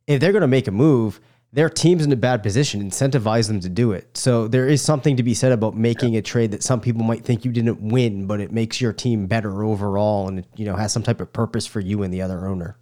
if 0.05 0.19
they're 0.19 0.31
going 0.31 0.41
to 0.41 0.47
make 0.47 0.67
a 0.67 0.71
move, 0.71 1.19
their 1.51 1.69
team's 1.69 2.03
in 2.03 2.11
a 2.11 2.15
bad 2.15 2.41
position, 2.41 2.81
incentivize 2.81 3.47
them 3.47 3.59
to 3.59 3.69
do 3.69 3.91
it. 3.91 4.17
So 4.17 4.47
there 4.47 4.67
is 4.67 4.81
something 4.81 5.17
to 5.17 5.23
be 5.23 5.35
said 5.35 5.51
about 5.51 5.75
making 5.75 6.15
a 6.15 6.21
trade 6.21 6.51
that 6.51 6.63
some 6.63 6.81
people 6.81 7.03
might 7.03 7.23
think 7.23 7.45
you 7.45 7.51
didn't 7.51 7.79
win, 7.79 8.25
but 8.25 8.39
it 8.39 8.51
makes 8.51 8.81
your 8.81 8.91
team 8.91 9.27
better 9.27 9.63
overall 9.63 10.27
and, 10.27 10.39
it, 10.39 10.47
you 10.55 10.65
know, 10.65 10.75
has 10.75 10.91
some 10.91 11.03
type 11.03 11.21
of 11.21 11.31
purpose 11.31 11.67
for 11.67 11.79
you 11.79 12.01
and 12.01 12.11
the 12.13 12.23
other 12.23 12.47
owner. 12.47 12.75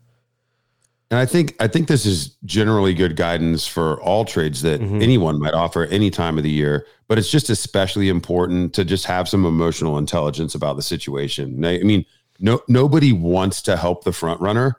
And 1.12 1.20
I 1.20 1.25
think 1.25 1.58
I 1.60 1.68
think 1.68 1.89
this 1.89 2.06
is 2.06 2.38
generally 2.46 2.94
good 2.94 3.18
guidance 3.18 3.68
for 3.68 4.01
all 4.01 4.24
trades 4.24 4.62
that 4.62 4.80
mm-hmm. 4.80 5.01
anyone 5.01 5.39
might 5.39 5.53
offer 5.53 5.84
any 5.88 6.10
time 6.10 6.38
of 6.38 6.46
the 6.46 6.50
year, 6.50 6.88
but 7.10 7.20
it's 7.20 7.30
just 7.30 7.50
especially 7.50 8.08
important 8.08 8.74
to 8.75 8.86
just 8.86 9.06
have 9.06 9.27
some 9.27 9.46
emotional 9.46 9.98
intelligence 9.98 10.56
about 10.56 10.77
the 10.77 10.82
situation. 10.82 11.65
I 11.65 11.80
mean, 11.80 12.06
no 12.39 12.62
nobody 12.70 13.12
wants 13.12 13.62
to 13.63 13.75
help 13.75 14.06
the 14.06 14.13
front 14.13 14.39
runner, 14.39 14.77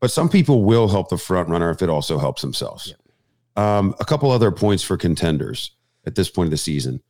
but 0.00 0.10
some 0.10 0.28
people 0.28 0.64
will 0.64 0.86
help 0.86 1.08
the 1.08 1.16
front 1.16 1.48
runner 1.48 1.70
if 1.70 1.80
it 1.80 1.88
also 1.88 2.18
helps 2.18 2.42
themselves. 2.42 2.94
Um, 3.56 3.94
a 4.00 4.04
couple 4.04 4.30
other 4.30 4.50
points 4.50 4.82
for 4.82 4.98
contenders 4.98 5.70
at 6.04 6.14
this 6.14 6.28
point 6.28 6.48
of 6.48 6.50
the 6.50 6.58
season. 6.58 7.02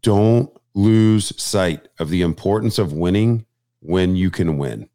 Don't 0.00 0.50
lose 0.72 1.38
sight 1.40 1.88
of 1.98 2.08
the 2.08 2.22
importance 2.22 2.78
of 2.78 2.94
winning 2.94 3.44
when 3.80 4.16
you 4.16 4.30
can 4.30 4.56
win 4.56 4.88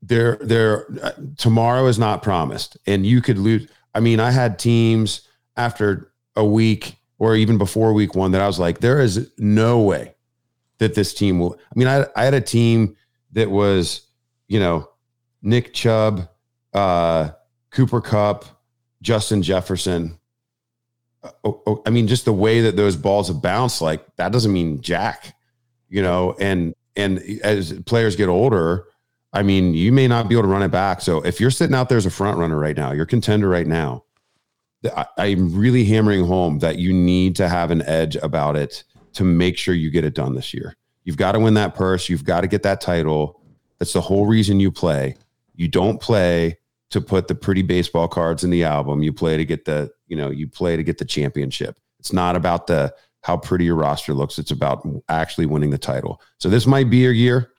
there 0.00 0.36
there 0.40 0.86
uh, 1.02 1.12
tomorrow 1.36 1.86
is 1.86 1.98
not 1.98 2.22
promised. 2.22 2.76
And 2.86 3.04
you 3.06 3.20
could 3.20 3.38
lose 3.38 3.68
i 3.94 4.00
mean 4.00 4.20
i 4.20 4.30
had 4.30 4.58
teams 4.58 5.22
after 5.56 6.12
a 6.36 6.44
week 6.44 6.96
or 7.18 7.34
even 7.34 7.58
before 7.58 7.92
week 7.92 8.14
one 8.14 8.30
that 8.30 8.40
i 8.40 8.46
was 8.46 8.58
like 8.58 8.78
there 8.78 9.00
is 9.00 9.30
no 9.38 9.80
way 9.80 10.14
that 10.78 10.94
this 10.94 11.12
team 11.12 11.38
will 11.38 11.54
i 11.54 11.78
mean 11.78 11.88
i, 11.88 12.06
I 12.16 12.24
had 12.24 12.34
a 12.34 12.40
team 12.40 12.96
that 13.32 13.50
was 13.50 14.02
you 14.46 14.60
know 14.60 14.88
nick 15.42 15.74
chubb 15.74 16.28
uh 16.74 17.30
Cooper 17.70 18.00
Kupp 18.00 18.44
justin 19.02 19.42
jefferson. 19.42 20.18
Oh, 21.44 21.60
oh, 21.66 21.82
i 21.84 21.90
mean 21.90 22.06
just 22.06 22.24
the 22.24 22.32
way 22.32 22.60
that 22.60 22.76
those 22.76 22.96
balls 22.96 23.28
have 23.28 23.42
bounced 23.42 23.82
like 23.82 24.04
that 24.16 24.32
doesn't 24.32 24.52
mean 24.52 24.80
jack 24.80 25.34
you 25.88 26.00
know 26.00 26.36
and 26.38 26.74
and 26.96 27.18
as 27.42 27.72
players 27.86 28.16
get 28.16 28.28
older 28.28 28.86
I 29.32 29.42
mean, 29.42 29.74
you 29.74 29.92
may 29.92 30.08
not 30.08 30.28
be 30.28 30.34
able 30.34 30.44
to 30.44 30.48
run 30.48 30.62
it 30.62 30.70
back. 30.70 31.00
So 31.00 31.20
if 31.22 31.40
you're 31.40 31.50
sitting 31.50 31.74
out 31.74 31.88
there 31.88 31.98
as 31.98 32.06
a 32.06 32.10
front 32.10 32.38
runner 32.38 32.58
right 32.58 32.76
now, 32.76 32.92
you're 32.92 33.06
contender 33.06 33.48
right 33.48 33.66
now. 33.66 34.04
I, 35.16 35.26
am 35.26 35.54
really 35.54 35.84
hammering 35.84 36.24
home 36.24 36.60
that 36.60 36.78
you 36.78 36.92
need 36.92 37.36
to 37.36 37.48
have 37.48 37.70
an 37.70 37.82
edge 37.82 38.16
about 38.16 38.56
it 38.56 38.84
to 39.14 39.24
make 39.24 39.58
sure 39.58 39.74
you 39.74 39.90
get 39.90 40.04
it 40.04 40.14
done 40.14 40.34
this 40.34 40.54
year. 40.54 40.76
You've 41.04 41.16
got 41.16 41.32
to 41.32 41.40
win 41.40 41.54
that 41.54 41.74
purse. 41.74 42.08
You've 42.08 42.24
got 42.24 42.42
to 42.42 42.46
get 42.46 42.62
that 42.62 42.80
title. 42.80 43.40
That's 43.78 43.92
the 43.92 44.00
whole 44.00 44.26
reason 44.26 44.60
you 44.60 44.70
play. 44.70 45.16
You 45.56 45.68
don't 45.68 46.00
play 46.00 46.58
to 46.90 47.00
put 47.00 47.28
the 47.28 47.34
pretty 47.34 47.62
baseball 47.62 48.08
cards 48.08 48.44
in 48.44 48.50
the 48.50 48.64
album. 48.64 49.02
You 49.02 49.12
play 49.12 49.36
to 49.36 49.44
get 49.44 49.64
the, 49.64 49.90
you 50.06 50.16
know, 50.16 50.30
you 50.30 50.48
play 50.48 50.76
to 50.76 50.82
get 50.82 50.98
the 50.98 51.04
championship. 51.04 51.78
It's 51.98 52.12
not 52.12 52.36
about 52.36 52.66
the 52.68 52.94
how 53.22 53.36
pretty 53.36 53.64
your 53.64 53.74
roster 53.74 54.14
looks. 54.14 54.38
It's 54.38 54.52
about 54.52 54.86
actually 55.08 55.46
winning 55.46 55.70
the 55.70 55.78
title. 55.78 56.20
So 56.38 56.48
this 56.48 56.66
might 56.66 56.88
be 56.88 56.98
your 56.98 57.12
year 57.12 57.52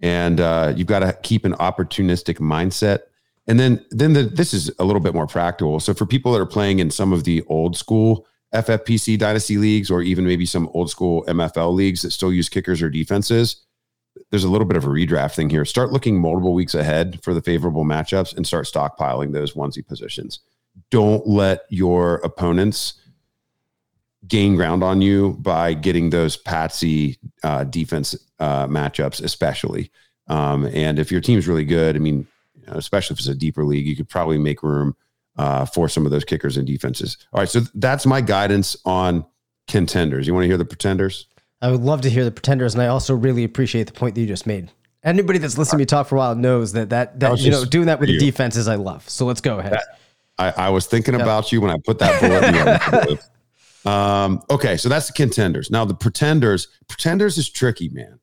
and 0.00 0.40
uh, 0.40 0.72
you've 0.76 0.86
got 0.86 1.00
to 1.00 1.12
keep 1.22 1.44
an 1.44 1.52
opportunistic 1.54 2.38
mindset. 2.38 3.00
And 3.46 3.58
then, 3.58 3.84
then 3.90 4.12
the, 4.12 4.22
this 4.22 4.54
is 4.54 4.70
a 4.78 4.84
little 4.84 5.00
bit 5.00 5.14
more 5.14 5.26
practical. 5.26 5.80
So 5.80 5.94
for 5.94 6.06
people 6.06 6.32
that 6.32 6.40
are 6.40 6.46
playing 6.46 6.78
in 6.78 6.90
some 6.90 7.12
of 7.12 7.24
the 7.24 7.42
old 7.48 7.76
school 7.76 8.26
FFPC 8.54 9.18
dynasty 9.18 9.58
leagues, 9.58 9.90
or 9.90 10.02
even 10.02 10.26
maybe 10.26 10.46
some 10.46 10.68
old 10.74 10.90
school 10.90 11.24
MFL 11.26 11.74
leagues 11.74 12.02
that 12.02 12.10
still 12.10 12.32
use 12.32 12.48
kickers 12.48 12.82
or 12.82 12.90
defenses, 12.90 13.64
there's 14.30 14.44
a 14.44 14.50
little 14.50 14.66
bit 14.66 14.76
of 14.76 14.84
a 14.84 14.88
redraft 14.88 15.34
thing 15.34 15.50
here. 15.50 15.64
Start 15.64 15.92
looking 15.92 16.20
multiple 16.20 16.52
weeks 16.52 16.74
ahead 16.74 17.20
for 17.22 17.34
the 17.34 17.42
favorable 17.42 17.84
matchups 17.84 18.36
and 18.36 18.46
start 18.46 18.66
stockpiling 18.66 19.32
those 19.32 19.54
onesie 19.54 19.86
positions. 19.86 20.40
Don't 20.90 21.26
let 21.26 21.62
your 21.68 22.16
opponents 22.16 22.99
gain 24.28 24.56
ground 24.56 24.82
on 24.82 25.00
you 25.00 25.32
by 25.40 25.74
getting 25.74 26.10
those 26.10 26.36
patsy 26.36 27.18
uh, 27.42 27.64
defense 27.64 28.16
uh, 28.38 28.66
matchups, 28.66 29.22
especially. 29.22 29.90
Um, 30.28 30.66
and 30.66 30.98
if 30.98 31.10
your 31.10 31.20
team's 31.20 31.48
really 31.48 31.64
good, 31.64 31.96
I 31.96 31.98
mean, 31.98 32.26
you 32.54 32.66
know, 32.66 32.74
especially 32.74 33.14
if 33.14 33.20
it's 33.20 33.28
a 33.28 33.34
deeper 33.34 33.64
league, 33.64 33.86
you 33.86 33.96
could 33.96 34.08
probably 34.08 34.38
make 34.38 34.62
room 34.62 34.94
uh, 35.36 35.64
for 35.64 35.88
some 35.88 36.04
of 36.04 36.12
those 36.12 36.24
kickers 36.24 36.56
and 36.56 36.66
defenses. 36.66 37.16
All 37.32 37.40
right, 37.40 37.48
so 37.48 37.60
that's 37.74 38.06
my 38.06 38.20
guidance 38.20 38.76
on 38.84 39.24
contenders. 39.68 40.26
You 40.26 40.34
want 40.34 40.44
to 40.44 40.48
hear 40.48 40.58
the 40.58 40.64
pretenders? 40.64 41.26
I 41.62 41.70
would 41.70 41.80
love 41.80 42.00
to 42.02 42.10
hear 42.10 42.24
the 42.24 42.30
pretenders, 42.30 42.74
and 42.74 42.82
I 42.82 42.86
also 42.86 43.14
really 43.14 43.44
appreciate 43.44 43.86
the 43.86 43.92
point 43.92 44.14
that 44.14 44.20
you 44.20 44.26
just 44.26 44.46
made. 44.46 44.70
Anybody 45.02 45.38
that's 45.38 45.56
listened 45.56 45.78
to 45.78 45.82
me 45.82 45.86
talk 45.86 46.08
for 46.08 46.16
a 46.16 46.18
while 46.18 46.34
knows 46.34 46.72
that 46.72 46.90
that, 46.90 47.18
that, 47.20 47.30
that 47.30 47.40
you 47.40 47.50
know 47.50 47.64
doing 47.64 47.86
that 47.86 48.00
with 48.00 48.08
the 48.08 48.18
defenses 48.18 48.68
I 48.68 48.74
love. 48.74 49.08
So 49.08 49.24
let's 49.24 49.40
go 49.40 49.58
ahead. 49.58 49.72
That, 49.72 49.98
I, 50.38 50.66
I, 50.66 50.70
was 50.70 50.86
thinking 50.86 51.14
about 51.14 51.52
you 51.52 51.60
when 51.60 51.70
I 51.70 51.76
put 51.84 51.98
that 51.98 52.20
bullet. 52.20 53.20
Um, 53.84 54.42
okay, 54.50 54.76
so 54.76 54.88
that's 54.88 55.06
the 55.06 55.12
contenders. 55.12 55.70
Now 55.70 55.84
the 55.84 55.94
pretenders, 55.94 56.68
pretenders 56.88 57.38
is 57.38 57.48
tricky, 57.48 57.88
man. 57.88 58.18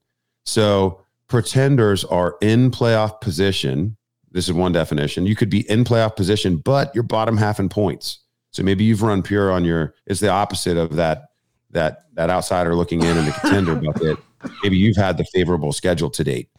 So 0.46 1.02
pretenders 1.28 2.04
are 2.06 2.38
in 2.42 2.72
playoff 2.72 3.22
position. 3.22 3.98
This 4.32 4.48
is 4.48 4.54
one 4.54 4.72
definition. 4.72 5.26
You 5.26 5.36
could 5.36 5.50
be 5.50 5.70
in 5.70 5.84
playoff 5.84 6.16
position, 6.16 6.58
but 6.58 6.94
you're 6.94 7.04
bottom 7.04 7.38
half 7.38 7.60
in 7.60 7.70
points. 7.70 8.20
So 8.52 8.64
maybe 8.64 8.84
you've 8.84 9.02
run 9.02 9.24
pure 9.24 9.52
on 9.52 9.66
your. 9.66 9.96
It's 10.06 10.20
the 10.20 10.30
opposite 10.30 10.78
of 10.78 10.96
that 10.96 11.30
that 11.72 12.04
that 12.14 12.30
outsider 12.30 12.76
looking 12.76 13.02
in 13.04 13.18
in 13.18 13.26
the 13.26 13.32
contender 13.32 13.76
bucket. 13.94 14.18
Maybe 14.64 14.78
you've 14.78 14.98
had 14.98 15.18
the 15.18 15.26
favorable 15.26 15.74
schedule 15.74 16.10
to 16.12 16.24
date. 16.24 16.50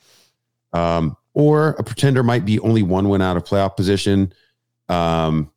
Um, 0.73 1.17
or 1.35 1.71
a 1.79 1.85
pretender 1.85 2.23
might 2.23 2.45
be 2.45 2.59
only 2.61 2.83
one 2.83 3.09
win 3.09 3.23
out 3.23 3.37
of 3.37 3.45
playoff 3.45 3.77
position. 3.77 4.33
Um, 4.89 5.51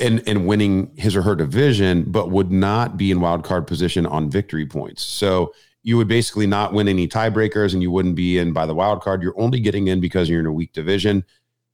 and 0.00 0.22
and 0.26 0.46
winning 0.46 0.90
his 0.96 1.14
or 1.16 1.22
her 1.22 1.34
division, 1.34 2.04
but 2.10 2.30
would 2.30 2.50
not 2.50 2.96
be 2.96 3.10
in 3.10 3.20
wild 3.20 3.44
card 3.44 3.66
position 3.66 4.06
on 4.06 4.30
victory 4.30 4.66
points. 4.66 5.02
So 5.02 5.52
you 5.82 5.96
would 5.96 6.08
basically 6.08 6.46
not 6.46 6.72
win 6.72 6.88
any 6.88 7.08
tiebreakers, 7.08 7.72
and 7.72 7.82
you 7.82 7.90
wouldn't 7.90 8.14
be 8.14 8.38
in 8.38 8.52
by 8.52 8.66
the 8.66 8.74
wild 8.74 9.02
card. 9.02 9.22
You're 9.22 9.40
only 9.40 9.60
getting 9.60 9.88
in 9.88 10.00
because 10.00 10.28
you're 10.28 10.40
in 10.40 10.46
a 10.46 10.52
weak 10.52 10.72
division. 10.72 11.24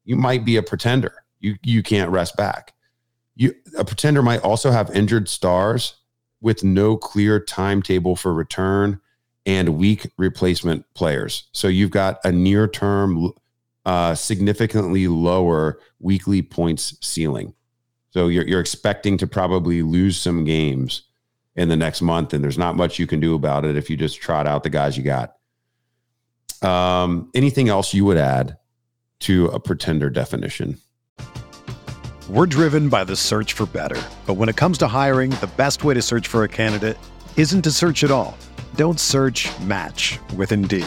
You 0.04 0.16
might 0.16 0.44
be 0.44 0.56
a 0.56 0.62
pretender. 0.62 1.24
You 1.40 1.56
you 1.62 1.82
can't 1.82 2.10
rest 2.10 2.36
back. 2.36 2.74
You 3.34 3.54
a 3.76 3.84
pretender 3.84 4.22
might 4.22 4.40
also 4.40 4.70
have 4.70 4.90
injured 4.94 5.28
stars 5.28 5.94
with 6.40 6.62
no 6.62 6.96
clear 6.96 7.40
timetable 7.40 8.16
for 8.16 8.32
return 8.32 9.00
and 9.46 9.76
weak 9.76 10.10
replacement 10.18 10.84
players. 10.94 11.44
So 11.52 11.68
you've 11.68 11.90
got 11.90 12.18
a 12.24 12.32
near 12.32 12.66
term, 12.66 13.32
uh, 13.84 14.14
significantly 14.14 15.06
lower 15.08 15.78
weekly 16.00 16.42
points 16.42 16.96
ceiling. 17.00 17.54
So 18.16 18.28
you're, 18.28 18.48
you're 18.48 18.60
expecting 18.60 19.18
to 19.18 19.26
probably 19.26 19.82
lose 19.82 20.16
some 20.16 20.44
games 20.44 21.02
in 21.54 21.68
the 21.68 21.76
next 21.76 22.00
month, 22.00 22.32
and 22.32 22.42
there's 22.42 22.56
not 22.56 22.74
much 22.74 22.98
you 22.98 23.06
can 23.06 23.20
do 23.20 23.34
about 23.34 23.66
it 23.66 23.76
if 23.76 23.90
you 23.90 23.96
just 23.98 24.22
trot 24.22 24.46
out 24.46 24.62
the 24.62 24.70
guys 24.70 24.96
you 24.96 25.02
got. 25.02 25.36
Um, 26.62 27.30
anything 27.34 27.68
else 27.68 27.92
you 27.92 28.06
would 28.06 28.16
add 28.16 28.56
to 29.20 29.48
a 29.48 29.60
pretender 29.60 30.08
definition? 30.08 30.78
We're 32.30 32.46
driven 32.46 32.88
by 32.88 33.04
the 33.04 33.16
search 33.16 33.52
for 33.52 33.66
better. 33.66 34.02
But 34.24 34.38
when 34.38 34.48
it 34.48 34.56
comes 34.56 34.78
to 34.78 34.88
hiring, 34.88 35.28
the 35.28 35.50
best 35.58 35.84
way 35.84 35.92
to 35.92 36.00
search 36.00 36.26
for 36.26 36.44
a 36.44 36.48
candidate 36.48 36.96
isn't 37.36 37.64
to 37.64 37.70
search 37.70 38.02
at 38.02 38.10
all. 38.10 38.34
Don't 38.76 38.98
search 38.98 39.46
match 39.60 40.18
with 40.38 40.52
Indeed. 40.52 40.86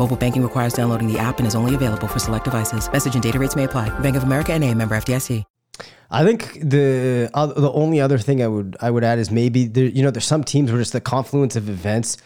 Mobile 0.00 0.16
banking 0.16 0.42
requires 0.42 0.72
downloading 0.72 1.12
the 1.12 1.18
app 1.18 1.38
and 1.40 1.46
is 1.46 1.54
only 1.54 1.74
available 1.74 2.08
for 2.08 2.18
select 2.18 2.46
devices. 2.46 2.90
Message 2.90 3.12
and 3.12 3.22
data 3.22 3.38
rates 3.38 3.54
may 3.54 3.64
apply. 3.64 3.90
Bank 4.00 4.16
of 4.16 4.22
America 4.22 4.54
and 4.54 4.64
a 4.64 4.74
member 4.74 4.96
FDIC. 4.96 5.44
I 6.10 6.24
think 6.24 6.58
the 6.58 7.30
uh, 7.34 7.46
the 7.46 7.70
only 7.70 8.00
other 8.00 8.16
thing 8.16 8.42
I 8.42 8.48
would 8.48 8.78
I 8.80 8.90
would 8.90 9.04
add 9.04 9.18
is 9.18 9.30
maybe 9.30 9.66
there, 9.66 9.84
you 9.84 10.02
know 10.02 10.10
there's 10.10 10.24
some 10.24 10.42
teams 10.42 10.72
where 10.72 10.80
just 10.80 10.94
the 10.94 11.02
confluence 11.02 11.54
of 11.54 11.68
events 11.68 12.16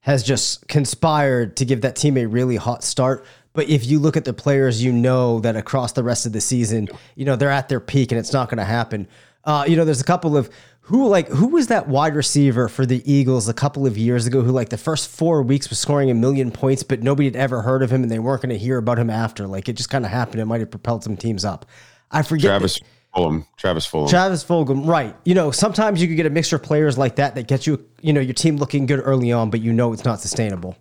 has 0.00 0.22
just 0.22 0.68
conspired 0.68 1.56
to 1.56 1.64
give 1.64 1.80
that 1.80 1.96
team 1.96 2.16
a 2.16 2.26
really 2.26 2.56
hot 2.56 2.84
start. 2.84 3.26
But 3.52 3.68
if 3.68 3.84
you 3.84 3.98
look 3.98 4.16
at 4.16 4.24
the 4.24 4.32
players, 4.32 4.82
you 4.82 4.92
know 4.92 5.40
that 5.40 5.56
across 5.56 5.92
the 5.92 6.04
rest 6.04 6.26
of 6.26 6.32
the 6.32 6.40
season, 6.40 6.88
you 7.16 7.24
know 7.24 7.34
they're 7.34 7.50
at 7.50 7.68
their 7.68 7.80
peak 7.80 8.12
and 8.12 8.18
it's 8.18 8.32
not 8.32 8.48
going 8.48 8.58
to 8.58 8.64
happen. 8.64 9.08
Uh, 9.44 9.64
you 9.68 9.76
know, 9.76 9.84
there's 9.84 10.00
a 10.00 10.04
couple 10.04 10.36
of 10.36 10.50
who 10.80 11.08
like 11.08 11.28
who 11.28 11.48
was 11.48 11.68
that 11.68 11.88
wide 11.88 12.14
receiver 12.14 12.68
for 12.68 12.84
the 12.84 13.02
Eagles 13.10 13.48
a 13.48 13.54
couple 13.54 13.86
of 13.86 13.96
years 13.96 14.26
ago 14.26 14.42
who 14.42 14.52
like 14.52 14.68
the 14.68 14.76
first 14.76 15.08
four 15.08 15.42
weeks 15.42 15.70
was 15.70 15.78
scoring 15.78 16.10
a 16.10 16.14
million 16.14 16.50
points, 16.50 16.82
but 16.82 17.02
nobody 17.02 17.26
had 17.26 17.36
ever 17.36 17.62
heard 17.62 17.82
of 17.82 17.90
him 17.90 18.02
and 18.02 18.10
they 18.10 18.18
weren't 18.18 18.42
going 18.42 18.50
to 18.50 18.58
hear 18.58 18.78
about 18.78 18.98
him 18.98 19.08
after. 19.08 19.46
Like 19.46 19.68
it 19.68 19.74
just 19.74 19.90
kind 19.90 20.04
of 20.04 20.10
happened. 20.10 20.40
It 20.40 20.44
might 20.44 20.60
have 20.60 20.70
propelled 20.70 21.02
some 21.02 21.16
teams 21.16 21.44
up. 21.44 21.66
I 22.10 22.22
forget. 22.22 22.48
Travis 22.48 22.80
Fulgham, 23.14 23.46
Travis 23.56 23.86
Fulgham. 23.86 24.10
Travis 24.10 24.44
Fulgham. 24.44 24.86
right. 24.86 25.16
You 25.24 25.34
know, 25.34 25.50
sometimes 25.50 26.02
you 26.02 26.08
could 26.08 26.16
get 26.16 26.26
a 26.26 26.30
mixture 26.30 26.56
of 26.56 26.62
players 26.62 26.98
like 26.98 27.16
that 27.16 27.34
that 27.36 27.48
gets 27.48 27.66
you, 27.66 27.84
you 28.02 28.12
know, 28.12 28.20
your 28.20 28.34
team 28.34 28.56
looking 28.56 28.86
good 28.86 29.00
early 29.02 29.32
on, 29.32 29.50
but 29.50 29.60
you 29.60 29.72
know 29.72 29.92
it's 29.92 30.04
not 30.04 30.20
sustainable. 30.20 30.76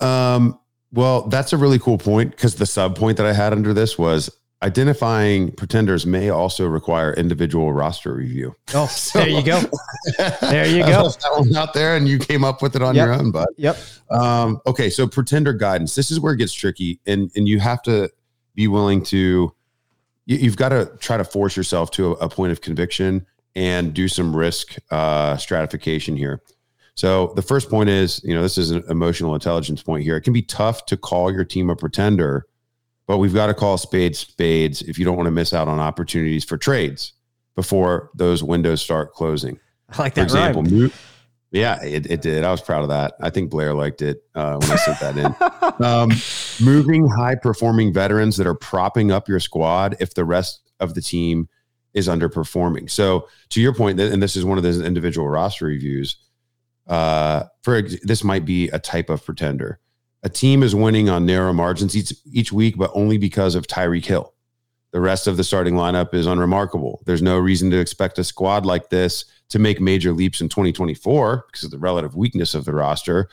Um, 0.00 0.58
well, 0.92 1.22
that's 1.22 1.52
a 1.52 1.56
really 1.56 1.78
cool 1.78 1.98
point 1.98 2.30
because 2.30 2.54
the 2.54 2.66
sub 2.66 2.96
point 2.96 3.16
that 3.16 3.26
I 3.26 3.32
had 3.32 3.52
under 3.52 3.72
this 3.74 3.98
was 3.98 4.30
identifying 4.64 5.52
pretenders 5.52 6.06
may 6.06 6.30
also 6.30 6.66
require 6.66 7.12
individual 7.12 7.74
roster 7.74 8.14
review. 8.14 8.56
Oh, 8.72 8.86
so, 8.86 9.18
there 9.20 9.28
you 9.28 9.44
go. 9.44 9.60
There 10.40 10.66
you 10.66 10.82
go. 10.82 11.08
that 11.20 11.32
one 11.36 11.54
out 11.54 11.74
there, 11.74 11.96
and 11.96 12.08
you 12.08 12.18
came 12.18 12.44
up 12.44 12.62
with 12.62 12.74
it 12.74 12.82
on 12.82 12.94
yep. 12.94 13.06
your 13.06 13.14
own, 13.14 13.30
bud. 13.30 13.48
Yep. 13.58 13.76
Um, 14.10 14.60
okay, 14.66 14.88
so 14.88 15.06
pretender 15.06 15.52
guidance. 15.52 15.94
This 15.94 16.10
is 16.10 16.18
where 16.18 16.32
it 16.32 16.38
gets 16.38 16.52
tricky, 16.54 16.98
and 17.06 17.30
and 17.36 17.46
you 17.46 17.60
have 17.60 17.82
to 17.82 18.10
be 18.54 18.66
willing 18.66 19.02
to. 19.04 19.54
You, 20.26 20.38
have 20.38 20.56
got 20.56 20.70
to 20.70 20.90
try 21.00 21.18
to 21.18 21.24
force 21.24 21.54
yourself 21.54 21.90
to 21.92 22.12
a, 22.12 22.24
a, 22.24 22.28
point 22.30 22.50
of 22.50 22.62
conviction 22.62 23.26
and 23.54 23.92
do 23.92 24.08
some 24.08 24.34
risk 24.34 24.76
uh, 24.90 25.36
stratification 25.36 26.16
here. 26.16 26.40
So 26.94 27.34
the 27.36 27.42
first 27.42 27.68
point 27.68 27.90
is, 27.90 28.22
you 28.24 28.32
know, 28.32 28.40
this 28.40 28.56
is 28.56 28.70
an 28.70 28.82
emotional 28.88 29.34
intelligence 29.34 29.82
point 29.82 30.02
here. 30.02 30.16
It 30.16 30.22
can 30.22 30.32
be 30.32 30.40
tough 30.40 30.86
to 30.86 30.96
call 30.96 31.30
your 31.30 31.44
team 31.44 31.68
a 31.68 31.76
pretender 31.76 32.46
but 33.06 33.18
we've 33.18 33.34
got 33.34 33.46
to 33.46 33.54
call 33.54 33.76
spades 33.78 34.18
spades 34.18 34.82
if 34.82 34.98
you 34.98 35.04
don't 35.04 35.16
want 35.16 35.26
to 35.26 35.32
miss 35.32 35.52
out 35.52 35.68
on 35.68 35.78
opportunities 35.78 36.44
for 36.44 36.56
trades 36.56 37.12
before 37.54 38.10
those 38.14 38.42
windows 38.42 38.82
start 38.82 39.12
closing. 39.12 39.58
I 39.90 40.02
like 40.02 40.14
that. 40.14 40.22
For 40.22 40.24
example, 40.24 40.62
move, 40.62 41.14
yeah, 41.50 41.80
it, 41.84 42.10
it 42.10 42.20
did. 42.20 42.42
I 42.42 42.50
was 42.50 42.60
proud 42.60 42.82
of 42.82 42.88
that. 42.88 43.14
I 43.20 43.30
think 43.30 43.50
Blair 43.50 43.74
liked 43.74 44.02
it 44.02 44.24
uh, 44.34 44.56
when 44.58 44.70
I 44.70 44.76
sent 44.76 45.00
that 45.00 45.16
in. 45.16 45.34
Um, 45.80 46.10
moving 46.62 47.08
high 47.08 47.34
performing 47.34 47.92
veterans 47.92 48.36
that 48.36 48.46
are 48.46 48.54
propping 48.54 49.10
up 49.10 49.28
your 49.28 49.40
squad 49.40 49.96
if 49.98 50.14
the 50.14 50.24
rest 50.24 50.70
of 50.78 50.94
the 50.94 51.00
team 51.00 51.48
is 51.94 52.06
underperforming. 52.06 52.88
So, 52.88 53.28
to 53.48 53.60
your 53.60 53.74
point, 53.74 53.98
and 53.98 54.22
this 54.22 54.36
is 54.36 54.44
one 54.44 54.56
of 54.56 54.62
those 54.62 54.80
individual 54.80 55.28
roster 55.28 55.64
reviews. 55.66 56.16
Uh, 56.86 57.44
for 57.62 57.82
this 57.82 58.22
might 58.22 58.44
be 58.44 58.68
a 58.68 58.78
type 58.78 59.10
of 59.10 59.24
pretender 59.24 59.80
a 60.24 60.28
team 60.30 60.62
is 60.62 60.74
winning 60.74 61.10
on 61.10 61.26
narrow 61.26 61.52
margins 61.52 61.94
each, 61.94 62.14
each 62.32 62.50
week, 62.50 62.78
but 62.78 62.90
only 62.94 63.18
because 63.18 63.54
of 63.54 63.66
Tyreek 63.66 64.06
Hill. 64.06 64.32
The 64.90 65.00
rest 65.00 65.26
of 65.26 65.36
the 65.36 65.44
starting 65.44 65.74
lineup 65.74 66.14
is 66.14 66.26
unremarkable. 66.26 67.02
There's 67.04 67.20
no 67.20 67.38
reason 67.38 67.70
to 67.70 67.78
expect 67.78 68.18
a 68.18 68.24
squad 68.24 68.64
like 68.64 68.88
this 68.88 69.26
to 69.50 69.58
make 69.58 69.80
major 69.80 70.12
leaps 70.12 70.40
in 70.40 70.48
2024 70.48 71.44
because 71.46 71.64
of 71.64 71.70
the 71.70 71.78
relative 71.78 72.16
weakness 72.16 72.54
of 72.54 72.64
the 72.64 72.72
roster. 72.72 73.28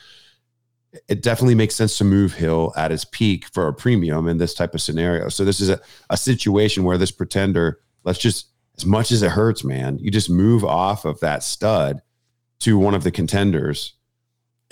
It 1.08 1.22
definitely 1.22 1.54
makes 1.54 1.74
sense 1.74 1.96
to 1.96 2.04
move 2.04 2.34
Hill 2.34 2.74
at 2.76 2.90
his 2.90 3.06
peak 3.06 3.46
for 3.46 3.68
a 3.68 3.72
premium 3.72 4.28
in 4.28 4.36
this 4.36 4.52
type 4.52 4.74
of 4.74 4.82
scenario. 4.82 5.30
So, 5.30 5.46
this 5.46 5.60
is 5.60 5.70
a, 5.70 5.80
a 6.10 6.18
situation 6.18 6.84
where 6.84 6.98
this 6.98 7.10
pretender, 7.10 7.80
let's 8.04 8.18
just, 8.18 8.48
as 8.76 8.84
much 8.84 9.10
as 9.10 9.22
it 9.22 9.30
hurts, 9.30 9.64
man, 9.64 9.98
you 9.98 10.10
just 10.10 10.28
move 10.28 10.64
off 10.64 11.06
of 11.06 11.20
that 11.20 11.42
stud 11.42 12.02
to 12.60 12.76
one 12.76 12.94
of 12.94 13.04
the 13.04 13.10
contenders 13.10 13.94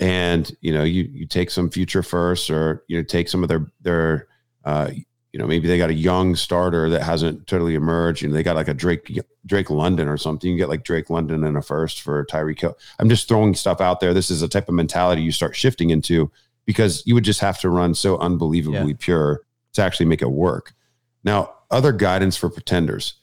and 0.01 0.57
you 0.61 0.73
know 0.73 0.83
you 0.83 1.03
you 1.13 1.25
take 1.25 1.51
some 1.51 1.69
future 1.69 2.03
first 2.03 2.49
or 2.49 2.83
you 2.87 2.97
know 2.97 3.03
take 3.03 3.29
some 3.29 3.43
of 3.43 3.49
their 3.49 3.71
their 3.81 4.27
uh, 4.65 4.89
you 5.31 5.39
know 5.39 5.45
maybe 5.45 5.67
they 5.67 5.77
got 5.77 5.91
a 5.91 5.93
young 5.93 6.35
starter 6.35 6.89
that 6.89 7.03
hasn't 7.03 7.45
totally 7.47 7.75
emerged 7.75 8.23
and 8.23 8.33
they 8.33 8.43
got 8.43 8.55
like 8.55 8.67
a 8.67 8.73
Drake 8.73 9.17
Drake 9.45 9.69
London 9.69 10.07
or 10.07 10.17
something 10.17 10.51
you 10.51 10.57
get 10.57 10.69
like 10.69 10.83
Drake 10.83 11.09
London 11.09 11.43
in 11.43 11.55
a 11.55 11.61
first 11.61 12.01
for 12.01 12.25
Tyreek 12.25 12.59
Hill. 12.59 12.77
I'm 12.99 13.09
just 13.09 13.27
throwing 13.27 13.53
stuff 13.53 13.79
out 13.79 13.99
there. 13.99 14.13
This 14.13 14.31
is 14.31 14.41
a 14.41 14.49
type 14.49 14.67
of 14.67 14.75
mentality 14.75 15.21
you 15.21 15.31
start 15.31 15.55
shifting 15.55 15.91
into 15.91 16.31
because 16.65 17.03
you 17.05 17.13
would 17.13 17.23
just 17.23 17.39
have 17.39 17.59
to 17.59 17.69
run 17.69 17.93
so 17.93 18.17
unbelievably 18.17 18.91
yeah. 18.91 18.97
pure 18.99 19.41
to 19.73 19.81
actually 19.81 20.07
make 20.07 20.21
it 20.21 20.31
work. 20.31 20.73
Now, 21.23 21.53
other 21.69 21.91
guidance 21.91 22.35
for 22.35 22.49
pretenders. 22.49 23.15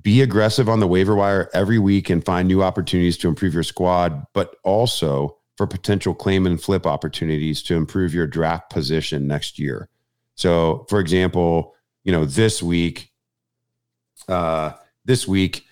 Be 0.00 0.20
aggressive 0.22 0.68
on 0.68 0.80
the 0.80 0.86
waiver 0.86 1.14
wire 1.14 1.50
every 1.52 1.78
week 1.78 2.10
and 2.10 2.24
find 2.24 2.46
new 2.46 2.62
opportunities 2.62 3.16
to 3.18 3.28
improve 3.28 3.54
your 3.54 3.62
squad, 3.62 4.26
but 4.32 4.56
also 4.62 5.39
for 5.60 5.66
potential 5.66 6.14
claim 6.14 6.46
and 6.46 6.58
flip 6.58 6.86
opportunities 6.86 7.62
to 7.62 7.76
improve 7.76 8.14
your 8.14 8.26
draft 8.26 8.70
position 8.70 9.26
next 9.26 9.58
year. 9.58 9.90
So, 10.34 10.86
for 10.88 11.00
example, 11.00 11.74
you 12.02 12.12
know, 12.12 12.24
this 12.24 12.62
week, 12.62 13.12
uh, 14.26 14.72
this 15.04 15.28
week, 15.28 15.66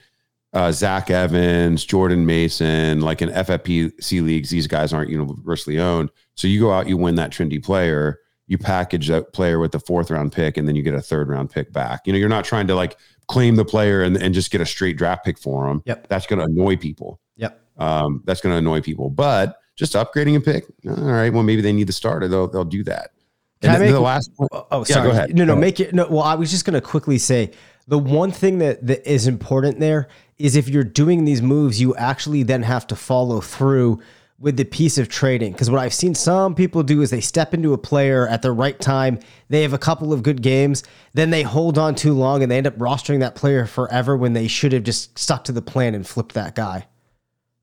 uh, 0.53 0.72
Zach 0.72 1.11
Evans, 1.11 1.87
Jordan 1.87 2.27
Mason, 2.27 3.01
like 3.01 3.22
in 3.22 3.31
FFPC 3.31 4.22
leagues, 4.22 4.51
these 4.51 4.66
guys 4.66 4.92
aren't 4.92 5.09
universally 5.09 5.79
owned. 5.79 6.11
So 6.35 6.48
you 6.48 6.61
go 6.61 6.70
out, 6.70 6.87
you 6.87 6.98
win 6.98 7.14
that 7.14 7.31
trendy 7.31 7.64
player, 7.64 8.20
you 8.46 8.59
package 8.59 9.09
that 9.09 9.33
player 9.33 9.59
with 9.59 9.72
the 9.72 9.81
fourth 9.81 10.11
round 10.11 10.33
pick, 10.33 10.59
and 10.59 10.68
then 10.68 10.77
you 10.77 10.83
get 10.83 10.92
a 10.92 11.01
third 11.01 11.31
round 11.31 11.48
pick 11.48 11.72
back. 11.72 12.07
You 12.07 12.12
know, 12.12 12.18
you're 12.18 12.29
not 12.29 12.44
trying 12.44 12.66
to 12.66 12.74
like 12.74 12.98
claim 13.29 13.57
the 13.57 13.64
player 13.64 14.03
and, 14.03 14.18
and 14.18 14.35
just 14.35 14.51
get 14.51 14.61
a 14.61 14.66
straight 14.66 14.98
draft 14.98 15.24
pick 15.24 15.38
for 15.38 15.66
them. 15.66 15.83
Yep. 15.87 16.09
That's 16.09 16.27
going 16.27 16.40
to 16.40 16.44
annoy 16.44 16.77
people. 16.77 17.20
Yep. 17.37 17.59
Um, 17.79 18.22
that's 18.27 18.42
going 18.42 18.53
to 18.53 18.59
annoy 18.59 18.83
people. 18.83 19.09
But 19.09 19.57
just 19.78 19.94
upgrading 19.94 20.36
a 20.36 20.40
pick. 20.40 20.64
All 20.86 20.94
right. 20.96 21.32
Well, 21.32 21.44
maybe 21.44 21.62
they 21.62 21.72
need 21.72 21.86
the 21.86 21.92
starter. 21.92 22.28
They'll 22.28 22.48
they'll 22.48 22.64
do 22.64 22.82
that. 22.84 23.12
Can 23.60 23.70
and 23.70 23.82
I 23.82 23.86
make, 23.86 23.92
the 23.94 24.00
last 24.00 24.30
one? 24.36 24.48
Oh, 24.52 24.66
oh, 24.70 24.84
sorry. 24.84 25.06
Yeah, 25.06 25.12
go 25.12 25.16
ahead. 25.16 25.34
No, 25.34 25.44
no, 25.44 25.56
make 25.56 25.80
it. 25.80 25.94
No, 25.94 26.06
well, 26.08 26.22
I 26.22 26.34
was 26.34 26.50
just 26.50 26.64
going 26.64 26.74
to 26.74 26.80
quickly 26.80 27.18
say 27.18 27.52
The 27.88 27.98
one 27.98 28.30
thing 28.30 28.58
that, 28.58 28.86
that 28.86 29.10
is 29.10 29.26
important 29.26 29.80
there 29.80 30.08
is 30.36 30.54
if 30.54 30.68
you're 30.68 30.84
doing 30.84 31.24
these 31.24 31.42
moves, 31.42 31.80
you 31.80 31.96
actually 31.96 32.42
then 32.42 32.62
have 32.62 32.86
to 32.88 32.96
follow 32.96 33.40
through 33.40 34.00
with 34.38 34.56
the 34.56 34.64
piece 34.64 34.98
of 34.98 35.08
trading. 35.08 35.52
Because 35.52 35.70
what 35.70 35.80
I've 35.80 35.94
seen 35.94 36.14
some 36.14 36.54
people 36.54 36.84
do 36.84 37.00
is 37.02 37.10
they 37.10 37.20
step 37.20 37.54
into 37.54 37.72
a 37.72 37.78
player 37.78 38.28
at 38.28 38.42
the 38.42 38.52
right 38.52 38.78
time. 38.78 39.18
They 39.48 39.62
have 39.62 39.72
a 39.72 39.78
couple 39.78 40.12
of 40.12 40.22
good 40.22 40.42
games, 40.42 40.84
then 41.14 41.30
they 41.30 41.42
hold 41.42 41.78
on 41.78 41.96
too 41.96 42.12
long 42.12 42.42
and 42.42 42.52
they 42.52 42.58
end 42.58 42.68
up 42.68 42.76
rostering 42.76 43.18
that 43.20 43.34
player 43.34 43.66
forever 43.66 44.16
when 44.16 44.34
they 44.34 44.46
should 44.46 44.72
have 44.72 44.84
just 44.84 45.18
stuck 45.18 45.42
to 45.44 45.52
the 45.52 45.62
plan 45.62 45.96
and 45.96 46.06
flipped 46.06 46.34
that 46.34 46.54
guy, 46.54 46.86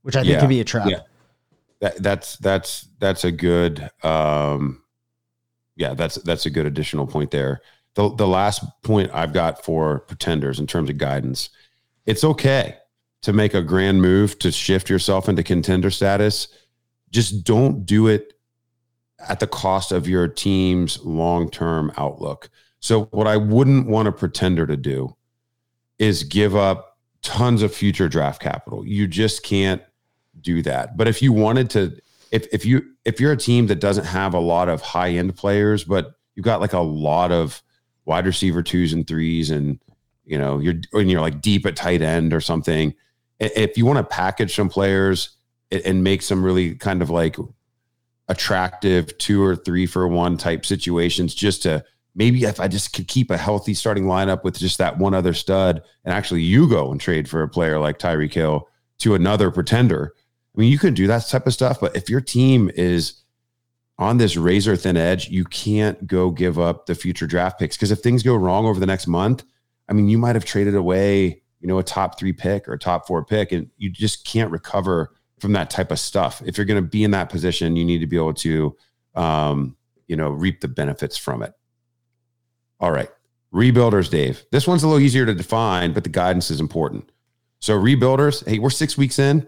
which 0.02 0.18
I 0.18 0.22
think 0.24 0.34
Yeah. 0.34 0.40
could 0.42 0.50
be 0.50 0.60
a 0.60 0.66
trap. 0.66 0.90
Yeah. 0.90 1.02
That, 1.82 2.02
that's 2.02 2.38
that's 2.38 2.88
that's 3.00 3.26
a 3.26 3.32
good 3.32 3.90
um 4.04 4.82
yeah 5.76 5.94
that's 5.94 6.16
that's 6.16 6.46
a 6.46 6.50
good 6.50 6.66
additional 6.66 7.06
point 7.06 7.32
there. 7.32 7.62
The 7.96 8.14
the 8.16 8.28
last 8.28 8.64
point 8.84 9.12
i've 9.14 9.34
got 9.34 9.64
for 9.64 10.00
pretenders 10.02 10.60
in 10.60 10.68
terms 10.68 10.90
of 10.90 10.98
guidance 10.98 11.50
it's 12.06 12.24
okay 12.24 12.78
to 13.22 13.34
make 13.34 13.54
a 13.54 13.62
grand 13.62 14.02
move 14.02 14.38
to 14.40 14.52
shift 14.52 14.90
yourself 14.90 15.28
into 15.28 15.44
contender 15.44 15.90
status. 15.90 16.48
Just 17.10 17.44
don't 17.44 17.86
do 17.86 18.08
it 18.08 18.34
at 19.28 19.40
the 19.40 19.48
cost 19.48 19.92
of 19.92 20.08
your 20.08 20.28
team's 20.28 21.04
long-term 21.04 21.92
outlook. 21.98 22.50
So 22.80 23.06
what 23.06 23.26
i 23.26 23.38
wouldn't 23.38 23.88
want 23.88 24.08
a 24.08 24.12
pretender 24.12 24.68
to 24.68 24.78
do 24.78 25.16
is 25.98 26.24
give 26.24 26.56
up 26.56 27.00
tons 27.24 27.64
of 27.64 27.74
future 27.74 28.08
draft 28.08 28.42
capital. 28.42 28.86
You 28.86 29.08
just 29.08 29.42
can't 29.42 29.82
do 30.42 30.62
that. 30.64 30.98
But 30.98 31.08
if 31.08 31.22
you 31.22 31.34
wanted 31.34 31.70
to, 31.72 31.98
if 32.32 32.48
if 32.54 32.66
you 32.66 32.84
if 33.06 33.20
you're 33.20 33.32
a 33.32 33.38
team 33.38 33.68
that 33.68 33.80
doesn't 33.80 34.06
have 34.06 34.34
a 34.34 34.40
lot 34.40 34.70
of 34.70 34.82
high 34.82 35.12
end 35.12 35.36
players, 35.36 35.84
but 35.84 36.14
you've 36.36 36.46
got 36.46 36.62
like 36.62 36.74
a 36.74 36.80
lot 36.80 37.32
of 37.32 37.62
wide 38.06 38.26
receiver 38.26 38.62
twos 38.64 38.94
and 38.94 39.08
threes, 39.08 39.50
and 39.50 39.80
you 40.26 40.38
know 40.38 40.60
you're 40.60 40.76
and 40.94 41.10
you're 41.10 41.22
like 41.22 41.42
deep 41.42 41.66
at 41.66 41.76
tight 41.76 42.02
end 42.02 42.34
or 42.34 42.42
something. 42.42 42.94
If 43.40 43.78
you 43.78 43.86
want 43.86 43.98
to 43.98 44.04
package 44.04 44.56
some 44.56 44.70
players 44.70 45.30
and- 45.72 45.82
and 45.82 46.04
make 46.04 46.22
some 46.22 46.44
really 46.44 46.76
kind 46.76 47.02
of 47.02 47.10
like 47.10 47.36
attractive 48.28 49.18
two 49.18 49.44
or 49.44 49.56
three 49.56 49.86
for 49.86 50.08
one 50.08 50.38
type 50.38 50.66
situations, 50.66 51.36
just 51.36 51.64
to 51.64 51.84
maybe 52.16 52.44
if 52.44 52.60
I 52.60 52.68
just 52.68 52.94
could 52.94 53.08
keep 53.08 53.30
a 53.30 53.38
healthy 53.38 53.74
starting 53.74 54.06
lineup 54.06 54.44
with 54.44 54.58
just 54.58 54.78
that 54.78 54.98
one 54.98 55.14
other 55.14 55.34
stud, 55.34 55.82
and 56.04 56.14
actually 56.14 56.42
you 56.42 56.68
go 56.68 56.92
and 56.92 57.00
trade 57.00 57.30
for 57.30 57.44
a 57.44 57.48
player 57.50 57.80
like 57.80 58.00
Tyreek 58.00 58.34
Hill 58.34 58.68
to 59.00 59.16
another 59.16 59.52
pretender. 59.52 60.14
I 60.56 60.60
mean, 60.60 60.72
you 60.72 60.80
can 60.80 60.94
do 60.94 61.08
that 61.08 61.28
type 61.28 61.48
of 61.48 61.54
stuff, 61.54 61.80
but 61.80 61.96
if 61.96 62.10
your 62.10 62.22
team 62.22 62.72
is 62.76 63.22
on 63.98 64.18
this 64.18 64.38
razor 64.38 64.76
thin 64.76 64.98
edge, 64.98 65.30
you 65.30 65.44
can't 65.46 66.06
go 66.08 66.30
give 66.30 66.60
up 66.60 66.86
the 66.86 66.96
future 66.96 67.28
draft 67.28 67.60
picks 67.60 67.76
because 67.76 67.92
if 67.92 68.00
things 68.00 68.24
go 68.24 68.36
wrong 68.36 68.66
over 68.66 68.80
the 68.80 68.86
next 68.86 69.08
month, 69.08 69.44
I 69.90 69.94
mean, 69.94 70.10
you 70.10 70.18
might 70.18 70.36
have 70.36 70.46
traded 70.46 70.76
away, 70.76 71.42
you 71.60 71.68
know, 71.68 71.78
a 71.80 71.84
top 71.84 72.18
three 72.18 72.34
pick 72.34 72.68
or 72.68 72.74
a 72.74 72.80
top 72.80 73.08
four 73.08 73.24
pick, 73.24 73.52
and 73.52 73.70
you 73.78 73.90
just 73.90 74.26
can't 74.26 74.52
recover 74.52 75.14
from 75.40 75.54
that 75.54 75.70
type 75.70 75.92
of 75.92 76.00
stuff. 76.00 76.42
If 76.46 76.58
you're 76.58 76.66
going 76.66 76.82
to 76.82 76.90
be 76.90 77.04
in 77.04 77.12
that 77.12 77.30
position, 77.30 77.76
you 77.76 77.86
need 77.86 78.00
to 78.00 78.08
be 78.08 78.16
able 78.16 78.34
to, 78.36 78.76
um, 79.16 79.76
you 80.08 80.16
know, 80.16 80.30
reap 80.30 80.62
the 80.62 80.68
benefits 80.68 81.18
from 81.18 81.44
it. 81.44 81.54
All 82.80 82.92
right, 82.92 83.10
rebuilders, 83.54 84.10
Dave. 84.10 84.46
This 84.52 84.68
one's 84.68 84.84
a 84.84 84.88
little 84.88 85.02
easier 85.02 85.26
to 85.26 85.34
define, 85.34 85.94
but 85.94 86.04
the 86.04 86.10
guidance 86.10 86.50
is 86.50 86.60
important. 86.60 87.12
So 87.60 87.80
rebuilders, 87.80 88.48
hey, 88.48 88.60
we're 88.60 88.70
six 88.70 88.98
weeks 88.98 89.20
in. 89.20 89.48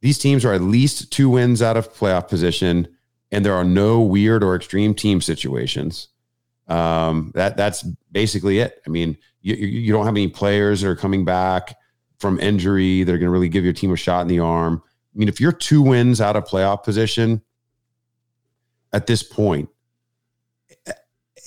These 0.00 0.18
teams 0.18 0.44
are 0.44 0.52
at 0.52 0.60
least 0.60 1.10
two 1.10 1.28
wins 1.30 1.62
out 1.62 1.76
of 1.76 1.92
playoff 1.92 2.28
position, 2.28 2.86
and 3.32 3.44
there 3.44 3.54
are 3.54 3.64
no 3.64 4.00
weird 4.00 4.44
or 4.44 4.54
extreme 4.54 4.94
team 4.94 5.20
situations. 5.20 6.08
Um, 6.68 7.32
that 7.34 7.56
that's 7.56 7.82
basically 8.12 8.58
it. 8.58 8.80
I 8.86 8.90
mean, 8.90 9.16
you, 9.40 9.54
you 9.54 9.92
don't 9.92 10.04
have 10.04 10.14
any 10.14 10.28
players 10.28 10.80
that 10.80 10.88
are 10.88 10.96
coming 10.96 11.24
back 11.24 11.76
from 12.18 12.40
injury 12.40 13.04
that 13.04 13.12
are 13.12 13.18
going 13.18 13.26
to 13.26 13.32
really 13.32 13.48
give 13.48 13.64
your 13.64 13.72
team 13.72 13.92
a 13.92 13.96
shot 13.96 14.22
in 14.22 14.28
the 14.28 14.40
arm. 14.40 14.82
I 14.84 15.18
mean, 15.18 15.28
if 15.28 15.40
you're 15.40 15.52
two 15.52 15.80
wins 15.82 16.20
out 16.20 16.36
of 16.36 16.44
playoff 16.44 16.82
position 16.82 17.40
at 18.92 19.06
this 19.06 19.22
point, 19.22 19.68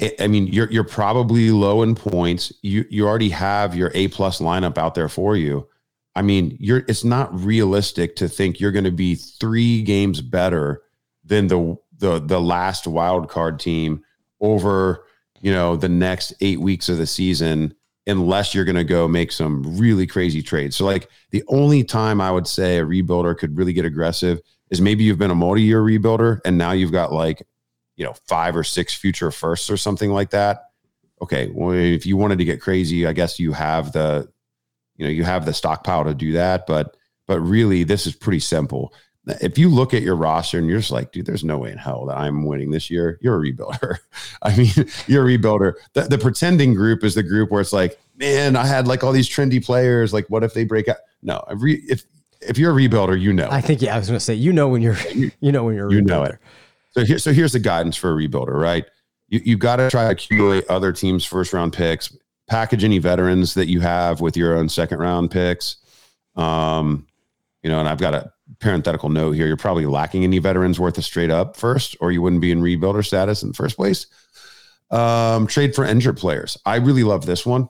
I- 0.01 0.15
I 0.21 0.27
mean, 0.27 0.47
you're 0.47 0.71
you're 0.71 0.83
probably 0.85 1.51
low 1.51 1.83
in 1.83 1.93
points. 1.95 2.53
You 2.61 2.85
you 2.89 3.05
already 3.07 3.29
have 3.29 3.75
your 3.75 3.91
A 3.93 4.07
plus 4.07 4.39
lineup 4.39 4.77
out 4.77 4.95
there 4.95 5.09
for 5.09 5.35
you. 5.35 5.67
I 6.15 6.21
mean, 6.21 6.57
you're 6.59 6.83
it's 6.87 7.03
not 7.03 7.33
realistic 7.33 8.15
to 8.17 8.27
think 8.27 8.59
you're 8.59 8.71
going 8.71 8.83
to 8.85 8.91
be 8.91 9.15
three 9.15 9.81
games 9.81 10.21
better 10.21 10.81
than 11.23 11.47
the 11.47 11.77
the 11.97 12.19
the 12.19 12.41
last 12.41 12.87
wild 12.87 13.29
card 13.29 13.59
team 13.59 14.03
over 14.41 15.05
you 15.41 15.51
know 15.51 15.75
the 15.75 15.89
next 15.89 16.33
eight 16.41 16.59
weeks 16.59 16.89
of 16.89 16.97
the 16.97 17.07
season 17.07 17.73
unless 18.07 18.55
you're 18.55 18.65
going 18.65 18.75
to 18.75 18.83
go 18.83 19.07
make 19.07 19.31
some 19.31 19.77
really 19.77 20.07
crazy 20.07 20.41
trades. 20.41 20.75
So 20.75 20.83
like 20.83 21.09
the 21.29 21.43
only 21.47 21.83
time 21.83 22.19
I 22.19 22.31
would 22.31 22.47
say 22.47 22.79
a 22.79 22.85
rebuilder 22.85 23.37
could 23.37 23.55
really 23.55 23.73
get 23.73 23.85
aggressive 23.85 24.41
is 24.71 24.81
maybe 24.81 25.03
you've 25.03 25.19
been 25.19 25.29
a 25.29 25.35
multi-year 25.35 25.81
rebuilder 25.81 26.39
and 26.43 26.57
now 26.57 26.71
you've 26.71 26.91
got 26.91 27.13
like 27.13 27.45
you 27.95 28.05
know 28.05 28.15
five 28.27 28.55
or 28.55 28.63
six 28.63 28.93
future 28.93 29.31
firsts 29.31 29.69
or 29.69 29.77
something 29.77 30.11
like 30.11 30.31
that. 30.31 30.65
Okay, 31.21 31.51
well 31.53 31.71
if 31.71 32.05
you 32.05 32.17
wanted 32.17 32.39
to 32.39 32.45
get 32.45 32.61
crazy, 32.61 33.05
I 33.05 33.13
guess 33.13 33.39
you 33.39 33.53
have 33.53 33.91
the 33.91 34.29
you 34.99 35.05
know 35.05 35.11
you 35.11 35.23
have 35.23 35.45
the 35.45 35.53
stockpile 35.53 36.03
to 36.03 36.13
do 36.13 36.33
that, 36.33 36.67
but 36.67 36.95
but 37.25 37.39
really 37.39 37.83
this 37.83 38.05
is 38.05 38.15
pretty 38.15 38.39
simple. 38.39 38.93
If 39.41 39.57
you 39.57 39.69
look 39.69 39.93
at 39.93 40.01
your 40.01 40.15
roster 40.15 40.57
and 40.57 40.67
you're 40.67 40.79
just 40.79 40.91
like, 40.91 41.11
dude, 41.11 41.25
there's 41.25 41.43
no 41.43 41.57
way 41.57 41.71
in 41.71 41.77
hell 41.77 42.05
that 42.07 42.17
I'm 42.17 42.45
winning 42.45 42.71
this 42.71 42.89
year. 42.89 43.19
You're 43.21 43.37
a 43.37 43.51
rebuilder. 43.51 43.97
I 44.41 44.55
mean, 44.55 44.71
you're 45.07 45.27
a 45.27 45.37
rebuilder. 45.37 45.73
The, 45.93 46.01
the 46.03 46.17
pretending 46.17 46.73
group 46.73 47.03
is 47.03 47.13
the 47.13 47.21
group 47.21 47.51
where 47.51 47.61
it's 47.61 47.73
like, 47.73 47.99
man, 48.17 48.55
I 48.55 48.65
had 48.65 48.87
like 48.87 49.03
all 49.03 49.11
these 49.11 49.29
trendy 49.29 49.63
players. 49.63 50.13
Like, 50.13 50.25
what 50.29 50.43
if 50.43 50.53
they 50.53 50.65
break 50.65 50.87
out? 50.87 50.97
No, 51.21 51.43
re- 51.55 51.83
if 51.87 52.03
if 52.41 52.57
you're 52.57 52.71
a 52.71 52.75
rebuilder, 52.75 53.19
you 53.19 53.31
know. 53.31 53.47
I 53.49 53.61
think 53.61 53.81
yeah, 53.81 53.95
I 53.95 53.99
was 53.99 54.07
going 54.07 54.17
to 54.17 54.23
say 54.23 54.33
you 54.33 54.51
know 54.51 54.67
when 54.67 54.81
you're 54.81 54.97
you 55.39 55.51
know 55.51 55.63
when 55.63 55.75
you're 55.75 55.91
You 55.91 56.01
know 56.01 56.23
it. 56.23 56.37
So 56.91 57.05
here, 57.05 57.19
so 57.19 57.31
here's 57.31 57.53
the 57.53 57.59
guidance 57.59 57.95
for 57.95 58.11
a 58.11 58.15
rebuilder, 58.15 58.59
right? 58.59 58.85
You 59.27 59.41
you 59.43 59.57
got 59.57 59.77
to 59.77 59.89
try 59.89 60.05
to 60.05 60.11
accumulate 60.11 60.65
other 60.67 60.91
teams' 60.91 61.23
first 61.23 61.53
round 61.53 61.71
picks, 61.71 62.15
package 62.49 62.83
any 62.83 62.99
veterans 62.99 63.53
that 63.53 63.67
you 63.67 63.79
have 63.79 64.21
with 64.21 64.35
your 64.35 64.55
own 64.55 64.69
second 64.69 64.99
round 64.99 65.31
picks. 65.31 65.77
Um, 66.35 67.07
you 67.63 67.69
know, 67.69 67.79
and 67.79 67.89
I've 67.89 67.99
got 67.99 68.13
a 68.13 68.31
parenthetical 68.59 69.09
note 69.09 69.31
here. 69.31 69.47
You're 69.47 69.57
probably 69.57 69.85
lacking 69.85 70.23
any 70.23 70.39
veterans 70.39 70.79
worth 70.79 70.97
a 70.97 71.01
straight 71.01 71.29
up 71.29 71.55
first, 71.55 71.95
or 71.99 72.11
you 72.11 72.21
wouldn't 72.21 72.41
be 72.41 72.51
in 72.51 72.61
rebuilder 72.61 73.05
status 73.05 73.43
in 73.43 73.49
the 73.49 73.53
first 73.53 73.75
place. 73.75 74.07
Um, 74.91 75.45
trade 75.45 75.75
for 75.75 75.85
injured 75.85 76.17
players. 76.17 76.57
I 76.65 76.77
really 76.77 77.03
love 77.03 77.25
this 77.25 77.45
one. 77.45 77.69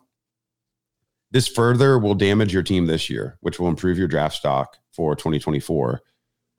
This 1.31 1.47
further 1.47 1.99
will 1.99 2.15
damage 2.15 2.53
your 2.53 2.63
team 2.63 2.85
this 2.85 3.09
year, 3.09 3.37
which 3.41 3.59
will 3.59 3.67
improve 3.67 3.97
your 3.97 4.07
draft 4.07 4.35
stock 4.35 4.77
for 4.91 5.15
2024 5.15 6.01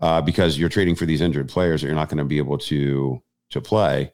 uh, 0.00 0.20
because 0.20 0.58
you're 0.58 0.68
trading 0.68 0.94
for 0.94 1.06
these 1.06 1.20
injured 1.20 1.48
players 1.48 1.80
that 1.80 1.86
you're 1.86 1.96
not 1.96 2.08
going 2.08 2.18
to 2.18 2.24
be 2.24 2.38
able 2.38 2.58
to 2.58 3.22
to 3.50 3.60
play. 3.60 4.12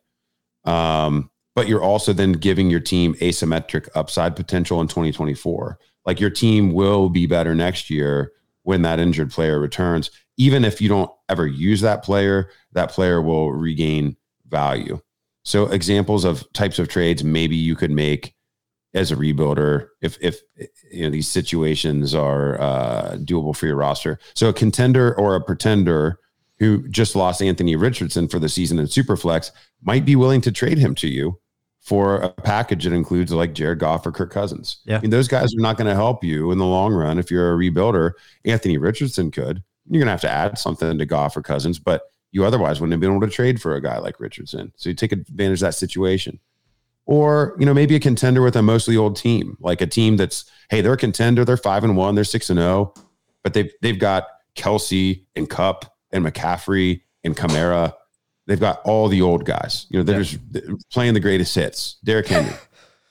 Um, 0.64 1.30
but 1.56 1.68
you're 1.68 1.82
also 1.82 2.12
then 2.12 2.32
giving 2.32 2.70
your 2.70 2.80
team 2.80 3.14
asymmetric 3.14 3.88
upside 3.94 4.36
potential 4.36 4.80
in 4.82 4.86
2024. 4.86 5.78
Like 6.04 6.20
your 6.20 6.30
team 6.30 6.72
will 6.72 7.08
be 7.08 7.26
better 7.26 7.54
next 7.54 7.88
year 7.88 8.32
when 8.62 8.82
that 8.82 9.00
injured 9.00 9.30
player 9.30 9.58
returns. 9.58 10.10
Even 10.36 10.66
if 10.66 10.82
you 10.82 10.88
don't 10.90 11.10
ever 11.30 11.46
use 11.46 11.80
that 11.80 12.04
player, 12.04 12.50
that 12.72 12.90
player 12.90 13.22
will 13.22 13.52
regain 13.52 14.16
value. 14.46 15.00
So 15.44 15.66
examples 15.68 16.24
of 16.24 16.46
types 16.52 16.78
of 16.78 16.88
trades 16.88 17.24
maybe 17.24 17.56
you 17.56 17.74
could 17.74 17.90
make 17.90 18.34
as 18.92 19.10
a 19.10 19.16
rebuilder 19.16 19.88
if 20.02 20.18
if 20.20 20.40
you 20.90 21.04
know 21.04 21.10
these 21.10 21.28
situations 21.28 22.14
are 22.14 22.60
uh, 22.60 23.16
doable 23.20 23.56
for 23.56 23.66
your 23.66 23.76
roster. 23.76 24.18
So 24.34 24.50
a 24.50 24.52
contender 24.52 25.14
or 25.18 25.34
a 25.34 25.40
pretender 25.40 26.18
who 26.58 26.86
just 26.88 27.16
lost 27.16 27.40
Anthony 27.40 27.76
Richardson 27.76 28.28
for 28.28 28.38
the 28.38 28.48
season 28.48 28.78
in 28.78 28.86
Superflex 28.86 29.52
might 29.82 30.04
be 30.04 30.16
willing 30.16 30.40
to 30.42 30.52
trade 30.52 30.78
him 30.78 30.94
to 30.96 31.08
you 31.08 31.38
for 31.86 32.16
a 32.16 32.28
package 32.30 32.82
that 32.82 32.92
includes 32.92 33.32
like 33.32 33.52
Jared 33.52 33.78
Goff 33.78 34.04
or 34.04 34.10
Kirk 34.10 34.32
Cousins. 34.32 34.78
Yeah. 34.86 34.98
I 34.98 35.00
mean, 35.00 35.10
those 35.10 35.28
guys 35.28 35.54
are 35.54 35.60
not 35.60 35.76
going 35.76 35.86
to 35.86 35.94
help 35.94 36.24
you 36.24 36.50
in 36.50 36.58
the 36.58 36.66
long 36.66 36.92
run 36.92 37.16
if 37.16 37.30
you're 37.30 37.54
a 37.54 37.56
rebuilder. 37.56 38.10
Anthony 38.44 38.76
Richardson 38.76 39.30
could. 39.30 39.62
You're 39.88 40.00
going 40.00 40.06
to 40.06 40.10
have 40.10 40.20
to 40.22 40.30
add 40.30 40.58
something 40.58 40.98
to 40.98 41.06
Goff 41.06 41.36
or 41.36 41.42
Cousins, 41.42 41.78
but 41.78 42.02
you 42.32 42.44
otherwise 42.44 42.80
wouldn't 42.80 42.92
have 42.94 43.00
been 43.00 43.12
able 43.12 43.24
to 43.24 43.32
trade 43.32 43.62
for 43.62 43.76
a 43.76 43.80
guy 43.80 43.98
like 43.98 44.18
Richardson. 44.18 44.72
So 44.74 44.88
you 44.88 44.96
take 44.96 45.12
advantage 45.12 45.62
of 45.62 45.68
that 45.68 45.74
situation 45.74 46.40
or 47.08 47.54
you 47.60 47.64
know 47.64 47.72
maybe 47.72 47.94
a 47.94 48.00
contender 48.00 48.42
with 48.42 48.56
a 48.56 48.62
mostly 48.62 48.96
old 48.96 49.14
team 49.14 49.56
like 49.60 49.80
a 49.80 49.86
team 49.86 50.16
that's 50.16 50.44
hey 50.70 50.80
they're 50.80 50.94
a 50.94 50.96
contender 50.96 51.44
they're 51.44 51.56
five 51.56 51.84
and 51.84 51.96
one 51.96 52.16
they're 52.16 52.24
six 52.24 52.50
and 52.50 52.58
zero 52.58 52.92
but 53.44 53.54
they've 53.54 53.70
they've 53.80 54.00
got 54.00 54.24
Kelce 54.56 55.24
and 55.36 55.48
Kupp 55.48 55.84
and 56.10 56.26
mccaffrey 56.26 57.02
and 57.22 57.36
Kamara. 57.36 57.92
They've 58.46 58.60
got 58.60 58.80
all 58.84 59.08
the 59.08 59.22
old 59.22 59.44
guys 59.44 59.86
you 59.90 59.98
know 59.98 60.04
they're 60.04 60.22
just 60.22 60.38
playing 60.92 61.14
the 61.14 61.20
greatest 61.20 61.54
hits 61.54 61.98
derrick 62.04 62.28
henry 62.28 62.54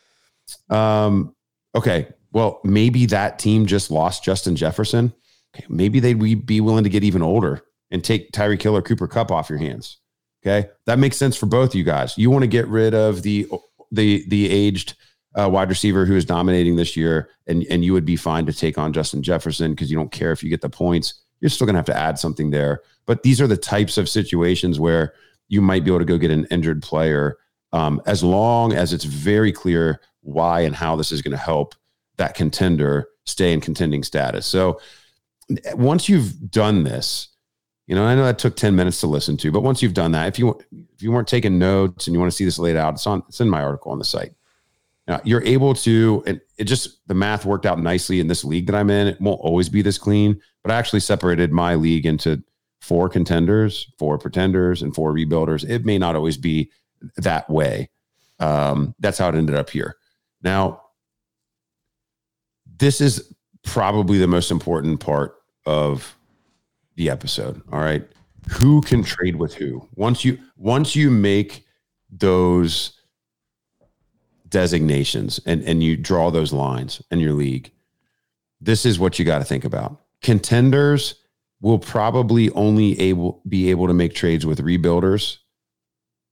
um 0.70 1.36
okay 1.76 2.08
well 2.32 2.62
maybe 2.64 3.06
that 3.08 3.38
team 3.38 3.66
just 3.66 3.92
lost 3.92 4.24
justin 4.24 4.56
jefferson 4.56 5.14
okay, 5.56 5.66
maybe 5.70 6.00
they'd 6.00 6.46
be 6.46 6.62
willing 6.62 6.84
to 6.84 6.90
get 6.90 7.04
even 7.04 7.22
older 7.22 7.62
and 7.92 8.04
take 8.04 8.32
Tyreek 8.32 8.62
Hill 8.62 8.76
or 8.76 8.82
Cooper 8.82 9.08
Kupp 9.08 9.32
off 9.32 9.50
your 9.50 9.60
hands. 9.60 10.00
Okay, 10.46 10.70
that 10.86 11.00
makes 11.00 11.18
sense 11.18 11.36
for 11.36 11.48
both 11.48 11.70
of 11.70 11.76
you 11.76 11.84
guys. 11.84 12.18
You 12.18 12.30
want 12.30 12.44
to 12.44 12.48
get 12.48 12.68
rid 12.68 12.94
of 12.94 13.24
the 13.24 13.48
the 13.92 14.24
the 14.28 14.50
aged 14.50 14.96
uh, 15.34 15.50
wide 15.50 15.70
receiver 15.70 16.06
who 16.06 16.16
is 16.16 16.26
dominating 16.26 16.76
this 16.76 16.96
year, 16.96 17.30
and 17.48 17.66
and 17.70 17.84
you 17.84 17.94
would 17.94 18.06
be 18.06 18.16
fine 18.16 18.46
to 18.46 18.54
take 18.54 18.78
on 18.78 18.94
Justin 18.94 19.24
Jefferson 19.24 19.72
because 19.72 19.90
you 19.90 19.98
don't 19.98 20.12
care 20.12 20.32
if 20.32 20.44
you 20.44 20.50
get 20.50 20.62
the 20.62 20.70
points. 20.70 21.24
You're 21.46 21.52
still 21.52 21.68
going 21.68 21.76
to 21.76 21.78
have 21.78 21.86
to 21.86 21.96
add 21.96 22.18
something 22.18 22.50
there. 22.50 22.82
But 23.06 23.22
these 23.22 23.40
are 23.40 23.46
the 23.46 23.56
types 23.56 24.00
of 24.00 24.10
situations 24.10 24.80
where 24.80 25.14
you 25.48 25.62
might 25.62 25.84
be 25.84 25.92
able 25.92 26.00
to 26.00 26.06
go 26.06 26.18
get 26.18 26.32
an 26.32 26.46
injured 26.50 26.82
player 26.82 27.38
um, 27.72 28.02
as 28.08 28.24
long 28.24 28.74
as 28.74 28.94
it's 28.94 29.04
very 29.04 29.52
clear 29.52 30.02
why 30.22 30.62
and 30.62 30.76
how 30.76 30.96
this 30.96 31.12
is 31.12 31.22
going 31.22 31.34
to 31.34 31.38
help 31.38 31.76
that 32.18 32.34
contender 32.34 33.08
stay 33.28 33.54
in 33.54 33.62
contending 33.62 34.02
status. 34.02 34.48
So 34.48 34.82
once 35.76 36.10
you've 36.10 36.50
done 36.50 36.84
this, 36.84 37.28
you 37.86 37.94
know, 37.94 38.04
I 38.04 38.16
know 38.16 38.26
that 38.26 38.40
took 38.40 38.56
10 38.56 38.76
minutes 38.76 39.02
to 39.02 39.08
listen 39.08 39.38
to, 39.38 39.52
but 39.52 39.62
once 39.62 39.84
you've 39.84 39.94
done 39.94 40.14
that, 40.14 40.28
if 40.28 40.40
you 40.40 40.60
if 40.96 41.04
you 41.04 41.12
weren't 41.12 41.28
taking 41.28 41.60
notes 41.60 42.08
and 42.08 42.16
you 42.16 42.20
want 42.20 42.32
to 42.32 42.36
see 42.36 42.46
this 42.46 42.58
laid 42.58 42.76
out, 42.76 42.96
it's 42.96 43.06
on 43.06 43.22
it's 43.28 43.40
in 43.40 43.52
my 43.52 43.62
article 43.62 43.92
on 43.92 44.00
the 44.00 44.06
site. 44.06 44.34
Now, 45.08 45.22
you're 45.24 45.44
able 45.44 45.76
to, 45.76 46.24
and 46.26 46.42
it 46.58 46.64
just 46.64 47.08
the 47.08 47.14
math 47.14 47.46
worked 47.46 47.68
out 47.68 47.80
nicely 47.80 48.20
in 48.20 48.28
this 48.28 48.44
league 48.44 48.66
that 48.66 48.76
I'm 48.76 48.90
in. 48.90 49.08
It 49.08 49.22
won't 49.22 49.40
always 49.40 49.70
be 49.70 49.84
this 49.84 50.00
clean, 50.00 50.42
but 50.66 50.74
I 50.74 50.80
actually 50.80 51.02
separated 51.02 51.52
my 51.52 51.76
league 51.76 52.08
into 52.08 52.44
four 52.82 53.08
contenders, 53.08 53.94
four 54.00 54.18
pretenders, 54.18 54.82
and 54.82 54.96
four 54.96 55.14
rebuilders. 55.14 55.64
It 55.70 55.86
may 55.86 56.00
not 56.00 56.16
always 56.16 56.38
be 56.38 56.72
that 57.18 57.48
way. 57.52 57.92
Um, 58.40 58.96
that's 58.98 59.20
how 59.20 59.30
it 59.30 59.36
ended 59.36 59.56
up 59.56 59.70
here. 59.70 59.96
Now, 60.42 60.82
this 62.80 63.00
is 63.00 63.32
probably 63.64 64.18
the 64.18 64.26
most 64.26 64.50
important 64.50 65.00
part 65.00 65.36
of 65.68 66.18
the 66.96 67.12
episode. 67.12 67.62
All 67.72 67.80
right. 67.80 68.04
Who 68.50 68.82
can 68.82 69.04
trade 69.04 69.36
with 69.36 69.54
who? 69.54 69.88
Once 69.94 70.26
you 70.26 70.40
once 70.58 70.96
you 70.96 71.12
make 71.12 71.64
those 72.10 73.00
designations 74.50 75.40
and, 75.46 75.62
and 75.62 75.84
you 75.84 75.96
draw 75.96 76.32
those 76.32 76.52
lines 76.52 77.04
in 77.12 77.20
your 77.20 77.34
league, 77.34 77.72
this 78.60 78.84
is 78.84 78.98
what 78.98 79.20
you 79.20 79.26
got 79.26 79.38
to 79.40 79.46
think 79.46 79.64
about. 79.64 80.02
Contenders 80.22 81.16
will 81.62 81.80
probably 81.80 82.50
only 82.52 83.00
able 83.00 83.42
be 83.48 83.70
able 83.70 83.88
to 83.88 83.94
make 83.94 84.14
trades 84.14 84.46
with 84.46 84.60
rebuilders 84.60 85.38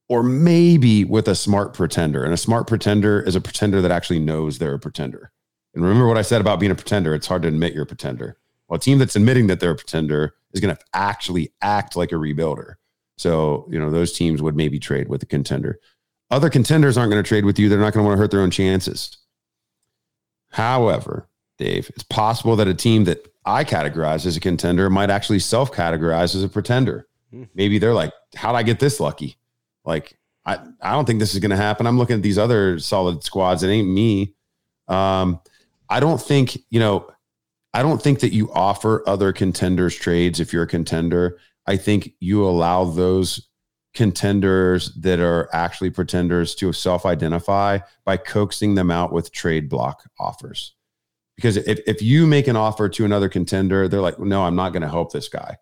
or 0.10 0.22
maybe 0.22 1.06
with 1.06 1.28
a 1.28 1.36
smart 1.36 1.74
pretender. 1.74 2.24
And 2.24 2.34
a 2.34 2.38
smart 2.38 2.68
pretender 2.68 3.22
is 3.22 3.36
a 3.36 3.42
pretender 3.42 3.82
that 3.82 3.92
actually 3.92 4.20
knows 4.20 4.58
they're 4.58 4.74
a 4.74 4.80
pretender. 4.80 5.32
And 5.74 5.84
remember 5.84 6.08
what 6.08 6.18
I 6.18 6.22
said 6.22 6.42
about 6.42 6.60
being 6.60 6.72
a 6.72 6.76
pretender, 6.76 7.16
it's 7.16 7.28
hard 7.28 7.42
to 7.44 7.48
admit 7.48 7.74
you're 7.74 7.84
a 7.84 7.88
pretender. 7.88 8.38
Well, 8.68 8.78
a 8.78 8.80
team 8.80 9.00
that's 9.00 9.16
admitting 9.16 9.48
that 9.48 9.60
they're 9.60 9.72
a 9.72 9.76
pretender 9.76 10.36
is 10.52 10.60
going 10.60 10.76
to 10.76 10.82
actually 10.94 11.52
act 11.62 11.96
like 11.96 12.12
a 12.12 12.16
rebuilder. 12.16 12.76
So, 13.18 13.68
you 13.72 13.80
know, 13.80 13.90
those 13.90 14.14
teams 14.14 14.42
would 14.42 14.56
maybe 14.56 14.80
trade 14.80 15.08
with 15.08 15.24
a 15.24 15.26
contender. 15.26 15.80
Other 16.30 16.50
contenders 16.50 16.98
aren't 16.98 17.12
going 17.12 17.24
to 17.24 17.28
trade 17.28 17.46
with 17.46 17.58
you. 17.58 17.70
They're 17.70 17.80
not 17.80 17.94
going 17.94 18.04
to 18.04 18.08
want 18.08 18.18
to 18.18 18.22
hurt 18.22 18.32
their 18.32 18.42
own 18.42 18.52
chances. 18.52 19.18
However, 20.52 21.28
Dave, 21.58 21.90
it's 21.90 22.04
possible 22.04 22.56
that 22.56 22.68
a 22.68 22.74
team 22.74 23.06
that 23.06 23.33
I 23.46 23.64
categorize 23.64 24.26
as 24.26 24.38
a 24.38 24.40
contender 24.40 24.90
might 24.90 25.10
actually 25.10 25.40
self 25.40 25.72
categorize 25.72 26.36
as 26.36 26.44
a 26.44 26.50
pretender. 26.50 27.08
Hmm. 27.32 27.44
Maybe 27.54 27.80
they're 27.80 27.94
like, 27.94 28.14
how'd 28.36 28.56
I 28.56 28.64
get 28.64 28.80
this 28.80 29.00
lucky? 29.00 29.38
Like, 29.86 30.18
I, 30.46 30.60
I 30.82 30.92
don't 30.92 31.06
think 31.06 31.20
this 31.20 31.34
is 31.34 31.40
going 31.40 31.52
to 31.52 31.58
happen. 31.58 31.88
I'm 31.88 31.98
looking 31.98 32.18
at 32.18 32.22
these 32.22 32.38
other 32.38 32.80
solid 32.80 33.24
squads. 33.24 33.64
It 33.64 33.70
ain't 33.70 33.88
me. 33.88 34.36
Um, 34.88 35.40
I 35.90 36.00
don't 36.00 36.22
think, 36.22 36.58
you 36.70 36.80
know, 36.80 37.10
I 37.74 37.82
don't 37.82 38.02
think 38.02 38.20
that 38.20 38.34
you 38.34 38.52
offer 38.54 39.08
other 39.08 39.34
contenders 39.34 39.96
trades 39.96 40.40
if 40.40 40.54
you're 40.54 40.64
a 40.64 40.68
contender. 40.68 41.40
I 41.66 41.78
think 41.78 42.14
you 42.20 42.46
allow 42.46 42.84
those 42.86 43.48
contenders 43.94 44.94
that 44.96 45.20
are 45.20 45.50
actually 45.54 45.90
pretenders 45.90 46.56
to 46.56 46.74
self 46.74 47.06
identify 47.06 47.80
by 48.06 48.18
coaxing 48.18 48.76
them 48.76 48.92
out 48.92 49.12
with 49.12 49.32
trade 49.32 49.70
block 49.70 50.10
offers. 50.20 50.76
Because 51.36 51.58
if, 51.58 51.80
if 51.88 52.02
you 52.02 52.28
make 52.28 52.48
an 52.48 52.56
offer 52.56 52.88
to 52.90 53.06
another 53.06 53.30
contender, 53.30 53.88
they're 53.88 54.02
like, 54.02 54.20
no, 54.20 54.44
I'm 54.44 54.56
not 54.56 54.72
going 54.72 54.84
to 54.84 54.90
help 54.90 55.12
this 55.12 55.30
guy. 55.30 55.58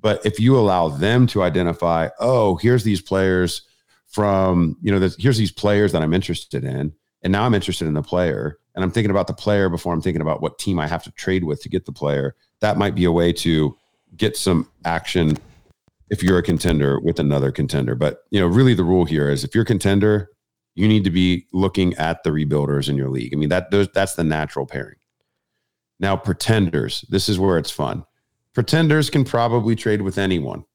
But 0.00 0.24
if 0.26 0.40
you 0.40 0.58
allow 0.58 0.88
them 0.88 1.26
to 1.28 1.42
identify, 1.42 2.08
oh, 2.18 2.56
here's 2.56 2.82
these 2.82 3.00
players 3.00 3.62
from, 4.08 4.76
you 4.82 4.90
know, 4.90 5.08
here's 5.18 5.38
these 5.38 5.52
players 5.52 5.92
that 5.92 6.02
I'm 6.02 6.14
interested 6.14 6.64
in. 6.64 6.92
And 7.22 7.32
now 7.32 7.44
I'm 7.44 7.54
interested 7.54 7.86
in 7.86 7.94
the 7.94 8.02
player 8.02 8.58
and 8.74 8.82
I'm 8.82 8.90
thinking 8.90 9.10
about 9.10 9.26
the 9.26 9.34
player 9.34 9.68
before 9.68 9.92
I'm 9.92 10.02
thinking 10.02 10.22
about 10.22 10.42
what 10.42 10.58
team 10.58 10.78
I 10.78 10.86
have 10.86 11.04
to 11.04 11.12
trade 11.12 11.44
with 11.44 11.62
to 11.62 11.68
get 11.68 11.84
the 11.84 11.92
player, 11.92 12.34
that 12.60 12.78
might 12.78 12.94
be 12.94 13.04
a 13.04 13.12
way 13.12 13.32
to 13.34 13.76
get 14.16 14.36
some 14.36 14.68
action 14.84 15.38
if 16.10 16.22
you're 16.22 16.38
a 16.38 16.42
contender 16.42 17.00
with 17.00 17.18
another 17.18 17.50
contender. 17.52 17.94
But 17.94 18.22
you 18.30 18.40
know, 18.40 18.46
really 18.46 18.74
the 18.74 18.84
rule 18.84 19.04
here 19.04 19.30
is 19.30 19.44
if 19.44 19.54
you're 19.54 19.62
a 19.62 19.66
contender, 19.66 20.30
you 20.74 20.88
need 20.88 21.04
to 21.04 21.10
be 21.10 21.46
looking 21.52 21.94
at 21.94 22.22
the 22.22 22.30
rebuilders 22.30 22.88
in 22.88 22.96
your 22.96 23.10
league. 23.10 23.34
I 23.34 23.36
mean, 23.36 23.50
that 23.50 23.70
those, 23.70 23.88
that's 23.94 24.14
the 24.14 24.24
natural 24.24 24.66
pairing. 24.66 24.96
Now, 26.02 26.16
pretenders, 26.16 27.06
this 27.08 27.30
is 27.30 27.38
where 27.38 27.56
it's 27.56 27.70
fun. 27.70 28.04
Pretenders 28.52 29.08
can 29.08 29.24
probably 29.24 29.74
trade 29.74 30.02
with 30.02 30.18
anyone. 30.18 30.66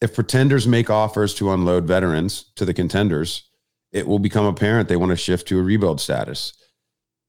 If 0.00 0.14
pretenders 0.14 0.66
make 0.66 0.90
offers 0.90 1.34
to 1.34 1.52
unload 1.52 1.86
veterans 1.86 2.46
to 2.56 2.64
the 2.64 2.74
contenders, 2.74 3.48
it 3.92 4.08
will 4.08 4.18
become 4.18 4.46
apparent 4.46 4.88
they 4.88 4.96
want 4.96 5.10
to 5.10 5.16
shift 5.16 5.46
to 5.48 5.60
a 5.60 5.62
rebuild 5.62 6.00
status 6.00 6.52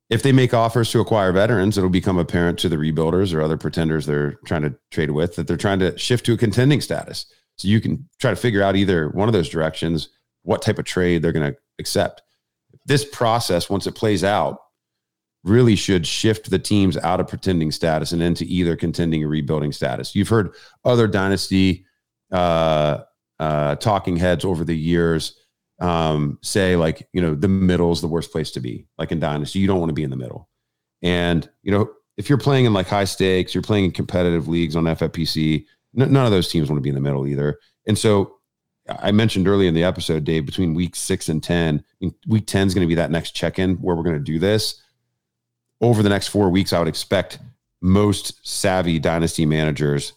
if 0.10 0.22
they 0.22 0.32
make 0.32 0.54
offers 0.54 0.92
to 0.92 1.00
acquire 1.00 1.32
veterans, 1.32 1.78
it'll 1.78 1.90
become 1.90 2.18
apparent 2.18 2.60
to 2.60 2.70
the 2.70 2.76
rebuilders 2.76 3.34
or 3.34 3.42
other 3.42 3.58
pretenders 3.58 4.06
they're 4.06 4.34
trying 4.46 4.62
to 4.62 4.76
trade 4.92 5.12
with 5.12 5.36
that 5.36 5.48
they're 5.48 5.58
trying 5.58 5.80
to 5.80 5.98
shift 5.98 6.26
to 6.28 6.34
a 6.34 6.38
contending 6.38 6.82
status. 6.82 7.26
So 7.58 7.68
you 7.68 7.82
can 7.82 8.08
try 8.20 8.30
to 8.30 8.36
figure 8.36 8.62
out 8.62 8.76
either 8.76 9.10
one 9.10 9.28
of 9.28 9.34
those 9.34 9.50
directions, 9.50 10.10
what 10.44 10.62
type 10.62 10.78
of 10.78 10.86
trade 10.86 11.22
they're 11.22 11.32
going 11.32 11.54
to 11.54 11.58
accept. 11.80 12.22
This 12.86 13.06
process, 13.06 13.70
once 13.70 13.88
it 13.88 13.96
plays 13.96 14.24
out, 14.24 14.60
really 15.46 15.76
should 15.76 16.06
shift 16.06 16.50
the 16.50 16.60
teams 16.60 16.98
out 16.98 17.20
of 17.20 17.28
pretending 17.28 17.72
status 17.72 18.12
and 18.12 18.22
into 18.22 18.44
either 18.46 18.76
contending 18.76 19.24
or 19.24 19.28
rebuilding 19.28 19.72
status. 19.72 20.16
You've 20.16 20.28
heard 20.28 20.54
other 20.84 21.08
dynasty 21.08 21.86
uh, 22.32 23.04
uh, 23.40 23.76
talking 23.76 24.18
heads 24.18 24.44
over 24.44 24.64
the 24.64 24.76
years 24.76 25.40
um, 25.80 26.40
say 26.42 26.76
like 26.76 27.08
you 27.14 27.22
know 27.22 27.36
the 27.36 27.48
middle 27.48 27.92
is 27.92 28.02
the 28.02 28.08
worst 28.08 28.32
place 28.32 28.52
to 28.52 28.60
be 28.60 28.88
like 28.98 29.12
in 29.12 29.20
dynasty. 29.20 29.60
You 29.60 29.68
don't 29.68 29.80
want 29.80 29.90
to 29.90 29.96
be 29.96 30.04
in 30.04 30.10
the 30.10 30.16
middle. 30.16 30.50
And 31.02 31.48
you 31.64 31.72
know 31.72 31.90
if 32.18 32.30
you're 32.30 32.38
playing 32.38 32.66
in 32.66 32.74
like 32.74 32.88
high 32.88 33.04
stakes 33.04 33.54
you're 33.54 33.62
playing 33.62 33.86
in 33.86 33.92
competitive 33.92 34.48
leagues 34.48 34.78
on 34.78 34.86
ffpc 34.86 35.66
n- 36.00 36.14
none 36.14 36.26
of 36.26 36.32
those 36.32 36.48
teams 36.48 36.70
want 36.70 36.78
to 36.78 36.82
be 36.82 36.90
in 36.90 36.96
the 36.96 37.02
middle 37.02 37.28
either. 37.28 37.60
And 37.88 37.98
so 37.98 38.38
i 39.00 39.12
mentioned 39.12 39.48
earlier 39.48 39.68
in 39.68 39.74
the 39.74 39.84
episode 39.84 40.24
dave 40.24 40.46
between 40.46 40.76
week 40.76 40.96
six 40.96 41.28
and 41.28 41.44
10 41.44 41.84
week 42.28 42.46
10 42.46 42.68
is 42.68 42.74
going 42.74 42.86
to 42.86 42.88
be 42.88 42.96
that 42.96 43.12
next 43.12 43.32
check-in 43.32 43.76
where 43.78 43.96
we're 43.96 44.04
going 44.04 44.16
to 44.16 44.24
do 44.24 44.40
this 44.40 44.82
over 45.82 46.02
the 46.04 46.10
next 46.10 46.28
four 46.28 46.50
weeks 46.50 46.74
i 46.74 46.80
would 46.80 46.88
expect 46.88 47.40
most 47.82 48.46
savvy 48.48 49.00
dynasty 49.00 49.46
managers 49.46 50.14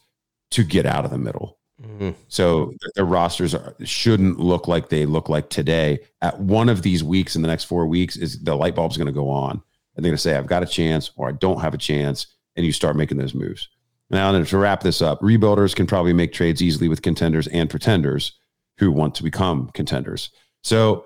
to 0.51 0.64
get 0.64 0.87
out 0.87 1.05
of 1.05 1.11
the 1.11 1.18
middle 1.18 1.59
Mm-hmm. 1.83 2.11
So 2.29 2.73
their 2.97 3.05
rosters 3.05 3.55
are, 3.55 3.75
shouldn't 3.85 4.40
look 4.40 4.66
like 4.66 4.88
they 4.88 5.07
look 5.07 5.29
like 5.29 5.49
today. 5.49 6.01
At 6.23 6.40
one 6.40 6.68
of 6.68 6.83
these 6.83 7.05
weeks 7.05 7.37
in 7.37 7.42
the 7.42 7.49
next 7.49 7.64
four 7.64 7.87
weeks, 7.87 8.16
is 8.16 8.42
the 8.42 8.57
light 8.57 8.75
bulb's 8.75 8.97
going 8.97 9.07
to 9.07 9.12
go 9.12 9.31
on, 9.31 9.53
and 9.53 10.05
they're 10.05 10.11
going 10.11 10.16
to 10.16 10.23
say, 10.23 10.37
"I've 10.37 10.47
got 10.47 10.62
a 10.62 10.66
chance," 10.66 11.12
or 11.16 11.29
"I 11.29 11.33
don't 11.33 11.61
have 11.61 11.75
a 11.75 11.79
chance," 11.79 12.27
and 12.57 12.66
you 12.66 12.73
start 12.73 12.97
making 12.97 13.18
those 13.18 13.35
moves. 13.35 13.68
Now, 14.11 14.33
to 14.33 14.59
wrap 14.59 14.83
this 14.83 15.03
up, 15.03 15.21
rebuilders 15.21 15.77
can 15.77 15.87
probably 15.87 16.12
make 16.12 16.33
trades 16.33 16.62
easily 16.62 16.88
with 16.88 17.03
contenders 17.03 17.47
and 17.49 17.71
pretenders 17.71 18.33
who 18.79 18.90
want 18.90 19.14
to 19.16 19.23
become 19.23 19.71
contenders. 19.75 20.31
So 20.62 21.05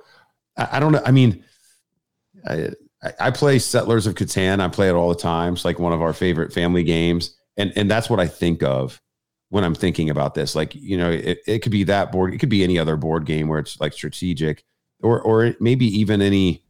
I, 0.56 0.68
I 0.72 0.80
don't 0.80 0.92
know. 0.92 1.02
I 1.04 1.10
mean, 1.10 1.44
I, 2.46 2.70
I 3.18 3.30
play 3.30 3.58
Settlers 3.58 4.06
of 4.06 4.14
Catan. 4.14 4.60
I 4.60 4.68
play 4.68 4.88
it 4.88 4.94
all 4.94 5.08
the 5.08 5.14
time. 5.14 5.54
It's 5.54 5.64
like 5.64 5.78
one 5.78 5.92
of 5.92 6.00
our 6.00 6.12
favorite 6.12 6.52
family 6.52 6.84
games, 6.84 7.36
and 7.56 7.72
and 7.76 7.90
that's 7.90 8.08
what 8.08 8.20
I 8.20 8.26
think 8.26 8.62
of 8.62 9.00
when 9.48 9.64
I'm 9.64 9.74
thinking 9.74 10.08
about 10.08 10.34
this. 10.34 10.54
Like, 10.54 10.74
you 10.74 10.96
know, 10.96 11.10
it, 11.10 11.40
it 11.46 11.58
could 11.58 11.72
be 11.72 11.84
that 11.84 12.10
board, 12.10 12.32
it 12.32 12.38
could 12.38 12.48
be 12.48 12.64
any 12.64 12.78
other 12.78 12.96
board 12.96 13.26
game 13.26 13.48
where 13.48 13.58
it's 13.58 13.80
like 13.80 13.92
strategic, 13.92 14.64
or 15.02 15.20
or 15.20 15.54
maybe 15.60 15.86
even 15.86 16.22
any, 16.22 16.64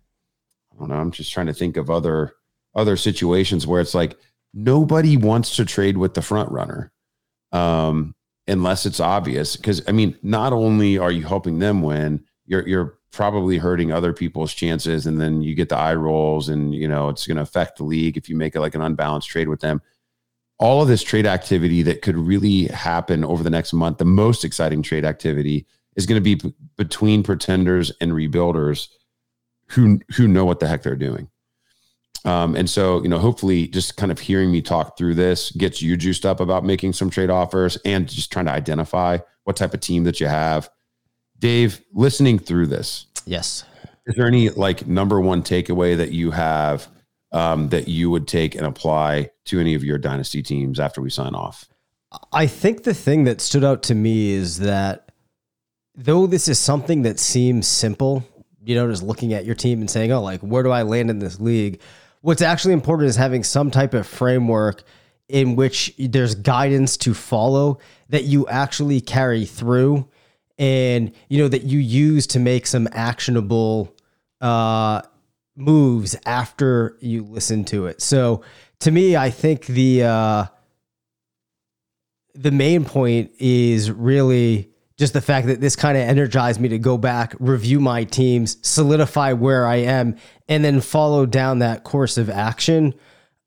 I 0.73 0.79
don't 0.79 0.89
know, 0.89 0.97
I'm 0.97 1.11
just 1.11 1.33
trying 1.33 1.47
to 1.47 1.55
think 1.55 1.77
of 1.77 1.91
other 1.91 2.33
other 2.75 2.97
situations 2.97 3.67
where 3.67 3.81
it's 3.81 3.95
like 3.95 4.19
nobody 4.55 5.17
wants 5.17 5.55
to 5.57 5.65
trade 5.65 5.99
with 5.99 6.15
the 6.15 6.23
front 6.23 6.51
runner. 6.51 6.93
Um, 7.53 8.15
unless 8.47 8.87
it's 8.87 9.01
obvious. 9.01 9.57
Because 9.57 9.83
I 9.87 9.93
mean, 9.93 10.17
not 10.23 10.53
only 10.53 10.99
are 10.99 11.13
you 11.13 11.25
helping 11.25 11.59
them 11.59 11.83
win, 11.83 12.25
you're 12.47 12.67
you're 12.67 12.99
probably 13.13 13.59
hurting 13.59 13.93
other 13.93 14.13
people's 14.13 14.53
chances, 14.53 15.07
and 15.07 15.21
then 15.21 15.43
you 15.43 15.55
get 15.55 15.69
the 15.69 15.77
eye 15.77 15.95
rolls, 15.95 16.49
and 16.49 16.75
you 16.75 16.89
know 16.89 17.09
it's 17.09 17.27
going 17.27 17.37
to 17.37 17.43
affect 17.43 17.79
the 17.79 17.85
league 17.85 18.17
if 18.17 18.29
you 18.29 18.37
make 18.37 18.57
it 18.57 18.61
like 18.61 18.75
an 18.75 18.83
unbalanced 18.83 19.29
trade 19.29 19.49
with 19.49 19.61
them 19.61 19.81
all 20.63 20.81
of 20.81 20.87
this 20.87 21.03
trade 21.03 21.27
activity 21.27 21.83
that 21.83 22.03
could 22.03 22.17
really 22.17 22.67
happen 22.69 23.25
over 23.25 23.43
the 23.43 23.51
next 23.51 23.73
month, 23.73 23.99
the 23.99 24.05
most 24.05 24.45
exciting 24.45 24.81
trade 24.81 25.05
activity 25.05 25.67
is 25.97 26.07
going 26.07 26.17
to 26.17 26.23
be 26.23 26.37
p- 26.37 26.55
between 26.77 27.25
pretenders 27.25 27.91
and 28.01 28.13
rebuilders 28.13 28.87
who 29.71 30.01
who 30.15 30.29
know 30.29 30.45
what 30.45 30.61
the 30.61 30.69
heck 30.69 30.85
they're 30.85 30.95
doing. 30.95 31.29
Um, 32.25 32.55
and 32.55 32.71
so, 32.71 33.03
you 33.03 33.09
know, 33.09 33.19
hopefully, 33.19 33.67
just 33.67 33.97
kind 33.97 34.13
of 34.13 34.21
hearing 34.21 34.53
me 34.53 34.63
talk 34.63 34.97
through 34.97 35.17
this 35.17 35.51
gets 35.51 35.83
you 35.83 35.97
juiced 35.97 36.25
up 36.25 36.39
about 36.39 36.65
making 36.65 36.93
some 36.93 37.11
trade 37.11 37.31
offers 37.31 37.77
and 37.85 38.09
just 38.09 38.31
trying 38.31 38.47
to 38.47 38.53
identify 38.53 39.19
what 39.43 39.57
type 39.57 39.75
of 39.75 39.81
team 39.81 40.05
that 40.05 40.21
you 40.21 40.29
have. 40.29 40.71
Dave, 41.43 41.83
listening 41.93 42.39
through 42.39 42.69
this, 42.69 43.07
yes, 43.27 43.65
Is 44.07 44.15
there 44.15 44.29
any 44.29 44.51
like 44.51 44.87
number 44.87 45.21
one 45.21 45.43
takeaway 45.43 45.97
that 45.97 46.13
you 46.13 46.31
have 46.31 46.87
um, 47.33 47.69
that 47.71 47.89
you 47.89 48.11
would 48.11 48.29
take 48.29 48.55
and 48.55 48.65
apply 48.65 49.31
to 49.47 49.59
any 49.59 49.75
of 49.75 49.83
your 49.83 49.99
dynasty 49.99 50.41
teams 50.41 50.79
after 50.79 51.03
we 51.03 51.11
sign 51.11 51.35
off? 51.35 51.67
I 52.33 52.47
think 52.47 52.85
the 52.85 52.95
thing 52.95 53.25
that 53.25 53.41
stood 53.41 53.65
out 53.65 53.83
to 53.85 53.95
me 53.97 54.31
is 54.31 54.59
that 54.59 55.11
though 55.97 56.29
this 56.29 56.47
is 56.47 56.61
something 56.61 57.03
that 57.03 57.19
seems 57.19 57.67
simple, 57.67 58.25
you 58.65 58.77
know, 58.77 58.89
just 58.89 59.03
looking 59.03 59.35
at 59.35 59.45
your 59.45 59.57
team 59.57 59.81
and 59.81 59.91
saying, 59.91 60.13
oh, 60.13 60.23
like, 60.23 60.41
where 60.43 60.63
do 60.63 60.71
I 60.71 60.83
land 60.83 61.11
in 61.11 61.19
this 61.19 61.41
league? 61.41 61.81
What's 62.21 62.43
actually 62.43 62.75
important 62.75 63.09
is 63.09 63.17
having 63.17 63.43
some 63.43 63.73
type 63.73 63.95
of 63.95 64.07
framework 64.07 64.85
in 65.29 65.57
which 65.57 65.93
there's 65.99 66.37
guidance 66.37 66.97
to 66.99 67.15
follow 67.15 67.81
that 68.11 68.25
you 68.25 68.47
actually 68.47 69.01
carry 69.01 69.45
through 69.45 70.09
and, 70.63 71.11
you 71.29 71.39
know, 71.39 71.49
that 71.49 71.65
you 71.65 71.81
use 71.81 72.25
to 72.29 72.39
make 72.39 72.69
some 72.69 72.89
actionable 72.93 73.93
uh, 74.41 75.03
moves 75.57 76.15
after 76.25 76.97
you 77.01 77.25
listen 77.25 77.65
to 77.65 77.87
it. 77.87 78.01
So 78.01 78.43
to 78.79 78.93
me, 78.93 79.17
I 79.17 79.29
think 79.31 79.67
the, 79.67 80.05
uh, 80.05 80.45
the 82.35 82.53
main 82.53 82.85
point 82.85 83.33
is 83.41 83.91
really 83.91 84.71
just 84.99 85.15
the 85.15 85.21
fact 85.21 85.49
that 85.49 85.61
this 85.61 85.75
kind 85.75 85.99
of 85.99 86.05
energized 86.05 86.61
me 86.61 86.69
to 86.69 86.79
go 86.79 86.97
back, 86.97 87.35
review 87.41 87.81
my 87.81 88.05
teams, 88.05 88.57
solidify 88.63 89.33
where 89.33 89.67
I 89.67 89.77
am, 89.77 90.15
and 90.49 90.65
then 90.65 90.81
follow 90.81 91.27
down 91.27 91.59
that 91.59 91.83
course 91.83 92.17
of 92.17 92.31
action. 92.31 92.95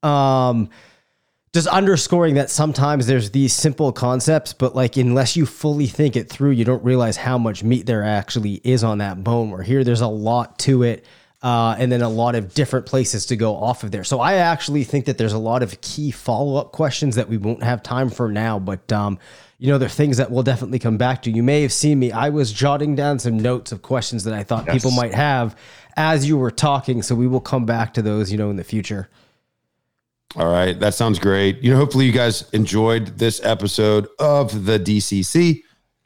Um, 0.03 0.69
just 1.55 1.67
underscoring 1.67 2.35
that 2.35 2.49
sometimes 2.49 3.07
there's 3.07 3.31
these 3.31 3.53
simple 3.53 3.93
concepts, 3.93 4.51
but 4.51 4.75
like 4.75 4.97
unless 4.97 5.37
you 5.37 5.45
fully 5.45 5.87
think 5.87 6.17
it 6.17 6.29
through, 6.29 6.51
you 6.51 6.65
don't 6.65 6.83
realize 6.83 7.15
how 7.15 7.37
much 7.37 7.63
meat 7.63 7.85
there 7.85 8.03
actually 8.03 8.59
is 8.65 8.83
on 8.83 8.97
that 8.97 9.23
bone. 9.23 9.51
Where 9.51 9.63
here, 9.63 9.85
there's 9.85 10.01
a 10.01 10.07
lot 10.07 10.59
to 10.59 10.83
it 10.83 11.05
uh, 11.41 11.73
and 11.79 11.89
then 11.89 12.01
a 12.01 12.09
lot 12.09 12.35
of 12.35 12.53
different 12.53 12.85
places 12.85 13.27
to 13.27 13.37
go 13.37 13.55
off 13.55 13.85
of 13.85 13.91
there. 13.91 14.03
So 14.03 14.19
I 14.19 14.33
actually 14.33 14.83
think 14.83 15.05
that 15.05 15.17
there's 15.17 15.31
a 15.31 15.37
lot 15.39 15.63
of 15.63 15.79
key 15.79 16.11
follow 16.11 16.57
up 16.57 16.73
questions 16.73 17.15
that 17.15 17.29
we 17.29 17.37
won't 17.37 17.63
have 17.63 17.81
time 17.81 18.09
for 18.09 18.29
now, 18.29 18.59
but 18.59 18.91
um, 18.91 19.17
you 19.57 19.71
know, 19.71 19.77
there 19.77 19.85
are 19.85 19.89
things 19.89 20.17
that 20.17 20.29
we'll 20.29 20.43
definitely 20.43 20.79
come 20.79 20.97
back 20.97 21.21
to. 21.21 21.31
You 21.31 21.41
may 21.41 21.61
have 21.61 21.71
seen 21.71 21.99
me; 21.99 22.11
I 22.11 22.31
was 22.31 22.51
jotting 22.51 22.95
down 22.95 23.17
some 23.19 23.37
notes 23.37 23.71
of 23.71 23.81
questions 23.81 24.25
that 24.25 24.33
I 24.33 24.43
thought 24.43 24.65
yes. 24.65 24.75
people 24.75 24.91
might 24.91 25.13
have 25.13 25.57
as 25.95 26.27
you 26.27 26.35
were 26.35 26.51
talking. 26.51 27.01
So 27.01 27.15
we 27.15 27.27
will 27.27 27.39
come 27.39 27.65
back 27.65 27.93
to 27.93 28.01
those, 28.01 28.29
you 28.29 28.37
know, 28.37 28.49
in 28.49 28.57
the 28.57 28.65
future. 28.65 29.07
All 30.35 30.51
right, 30.51 30.77
that 30.79 30.93
sounds 30.93 31.17
great. 31.17 31.61
You 31.61 31.71
know, 31.71 31.77
hopefully 31.77 32.05
you 32.05 32.11
guys 32.11 32.49
enjoyed 32.51 33.17
this 33.17 33.43
episode 33.43 34.07
of 34.19 34.65
the 34.65 34.77
DCC. 34.79 35.61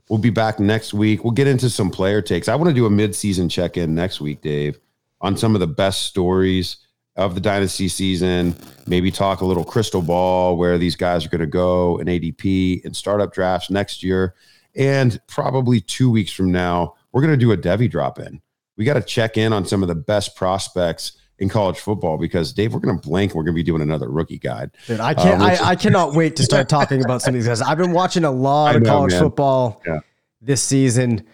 We'll 0.08 0.20
be 0.20 0.30
back 0.30 0.60
next 0.60 0.94
week. 0.94 1.24
We'll 1.24 1.34
get 1.34 1.48
into 1.48 1.70
some 1.70 1.90
player 1.90 2.22
takes. 2.22 2.48
I 2.48 2.56
want 2.56 2.70
to 2.70 2.76
do 2.76 2.86
a 2.86 2.90
mid-season 2.90 3.50
check-in 3.50 3.96
next 3.96 4.22
week, 4.22 4.42
Dave 4.42 4.80
on 5.22 5.38
some 5.38 5.56
of 5.56 5.60
the 5.60 5.68
best 5.68 6.04
stories 6.04 6.78
of 7.16 7.36
the 7.36 7.42
dynasty 7.42 7.88
season. 7.90 8.56
Maybe 8.88 9.12
talk 9.12 9.42
a 9.42 9.46
little 9.46 9.66
crystal 9.66 10.02
ball 10.02 10.58
where 10.58 10.78
these 10.78 10.96
guys 10.96 11.26
are 11.26 11.30
going 11.30 11.42
to 11.42 11.48
go 11.48 11.98
in 11.98 12.08
ADP 12.08 12.86
and 12.86 12.96
startup 12.96 13.34
drafts 13.34 13.70
next 13.70 14.04
year. 14.04 14.36
And 14.76 15.20
probably 15.28 15.82
two 15.82 16.10
weeks 16.10 16.32
from 16.32 16.52
now, 16.52 16.96
we're 17.12 17.22
going 17.22 17.34
to 17.34 17.38
do 17.38 17.52
a 17.52 17.58
Devy 17.58 17.90
drop 17.90 18.20
in. 18.20 18.42
We 18.78 18.86
got 18.86 18.94
to 18.94 19.02
check 19.02 19.38
in 19.38 19.52
on 19.52 19.66
some 19.66 19.82
of 19.82 19.90
the 19.90 19.96
best 19.96 20.36
prospects 20.36 21.14
in 21.40 21.50
college 21.50 21.80
football 21.80 22.18
because 22.18 22.54
Dave, 22.54 22.74
we're 22.74 22.80
going 22.80 23.00
to 23.00 23.08
blank. 23.08 23.34
We're 23.34 23.44
going 23.44 23.56
to 23.56 23.60
be 23.60 23.64
doing 23.64 23.82
another 23.82 24.10
rookie 24.10 24.38
guide. 24.38 24.72
Dude, 24.88 25.00
I 25.00 25.14
can't. 25.14 25.42
Um, 25.42 25.48
I, 25.48 25.70
I, 25.70 25.76
cannot 25.76 26.14
wait 26.14 26.36
to 26.36 26.44
start 26.44 26.70
talking 26.70 27.04
about 27.04 27.22
some 27.22 27.34
of 27.34 27.40
these 27.40 27.48
guys. 27.48 27.62
I've 27.62 27.78
been 27.78 27.94
watching 27.94 28.26
a 28.26 28.32
lot 28.50 28.76
of 28.76 28.84
college 28.84 29.14
man. 29.14 29.22
football 29.22 29.82
yeah. 29.86 30.00
this 30.42 30.62
season. 30.62 31.26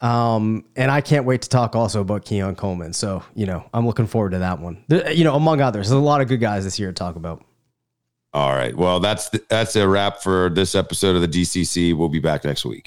Um, 0.00 0.64
and 0.76 0.90
I 0.90 1.02
can't 1.02 1.26
wait 1.26 1.42
to 1.42 1.48
talk 1.50 1.76
also 1.76 2.00
about 2.00 2.24
Keon 2.24 2.56
Coleman. 2.56 2.94
So, 2.94 3.22
you 3.34 3.44
know, 3.44 3.68
I'm 3.74 3.86
looking 3.86 4.06
forward 4.06 4.30
to 4.30 4.38
that 4.38 4.58
one. 4.58 4.82
There, 4.88 5.12
you 5.12 5.24
know, 5.24 5.34
among 5.34 5.60
others, 5.60 5.90
there's 5.90 6.00
a 6.00 6.02
lot 6.02 6.22
of 6.22 6.28
good 6.28 6.40
guys 6.40 6.64
this 6.64 6.78
year 6.78 6.88
to 6.88 6.94
talk 6.94 7.16
about. 7.16 7.44
All 8.32 8.52
right. 8.52 8.74
Well, 8.74 9.00
that's 9.00 9.28
the, 9.28 9.44
that's 9.48 9.76
a 9.76 9.86
wrap 9.86 10.22
for 10.22 10.48
this 10.48 10.74
episode 10.74 11.16
of 11.16 11.22
the 11.22 11.28
DCC. 11.28 11.94
We'll 11.94 12.08
be 12.08 12.20
back 12.20 12.44
next 12.44 12.64
week. 12.64 12.86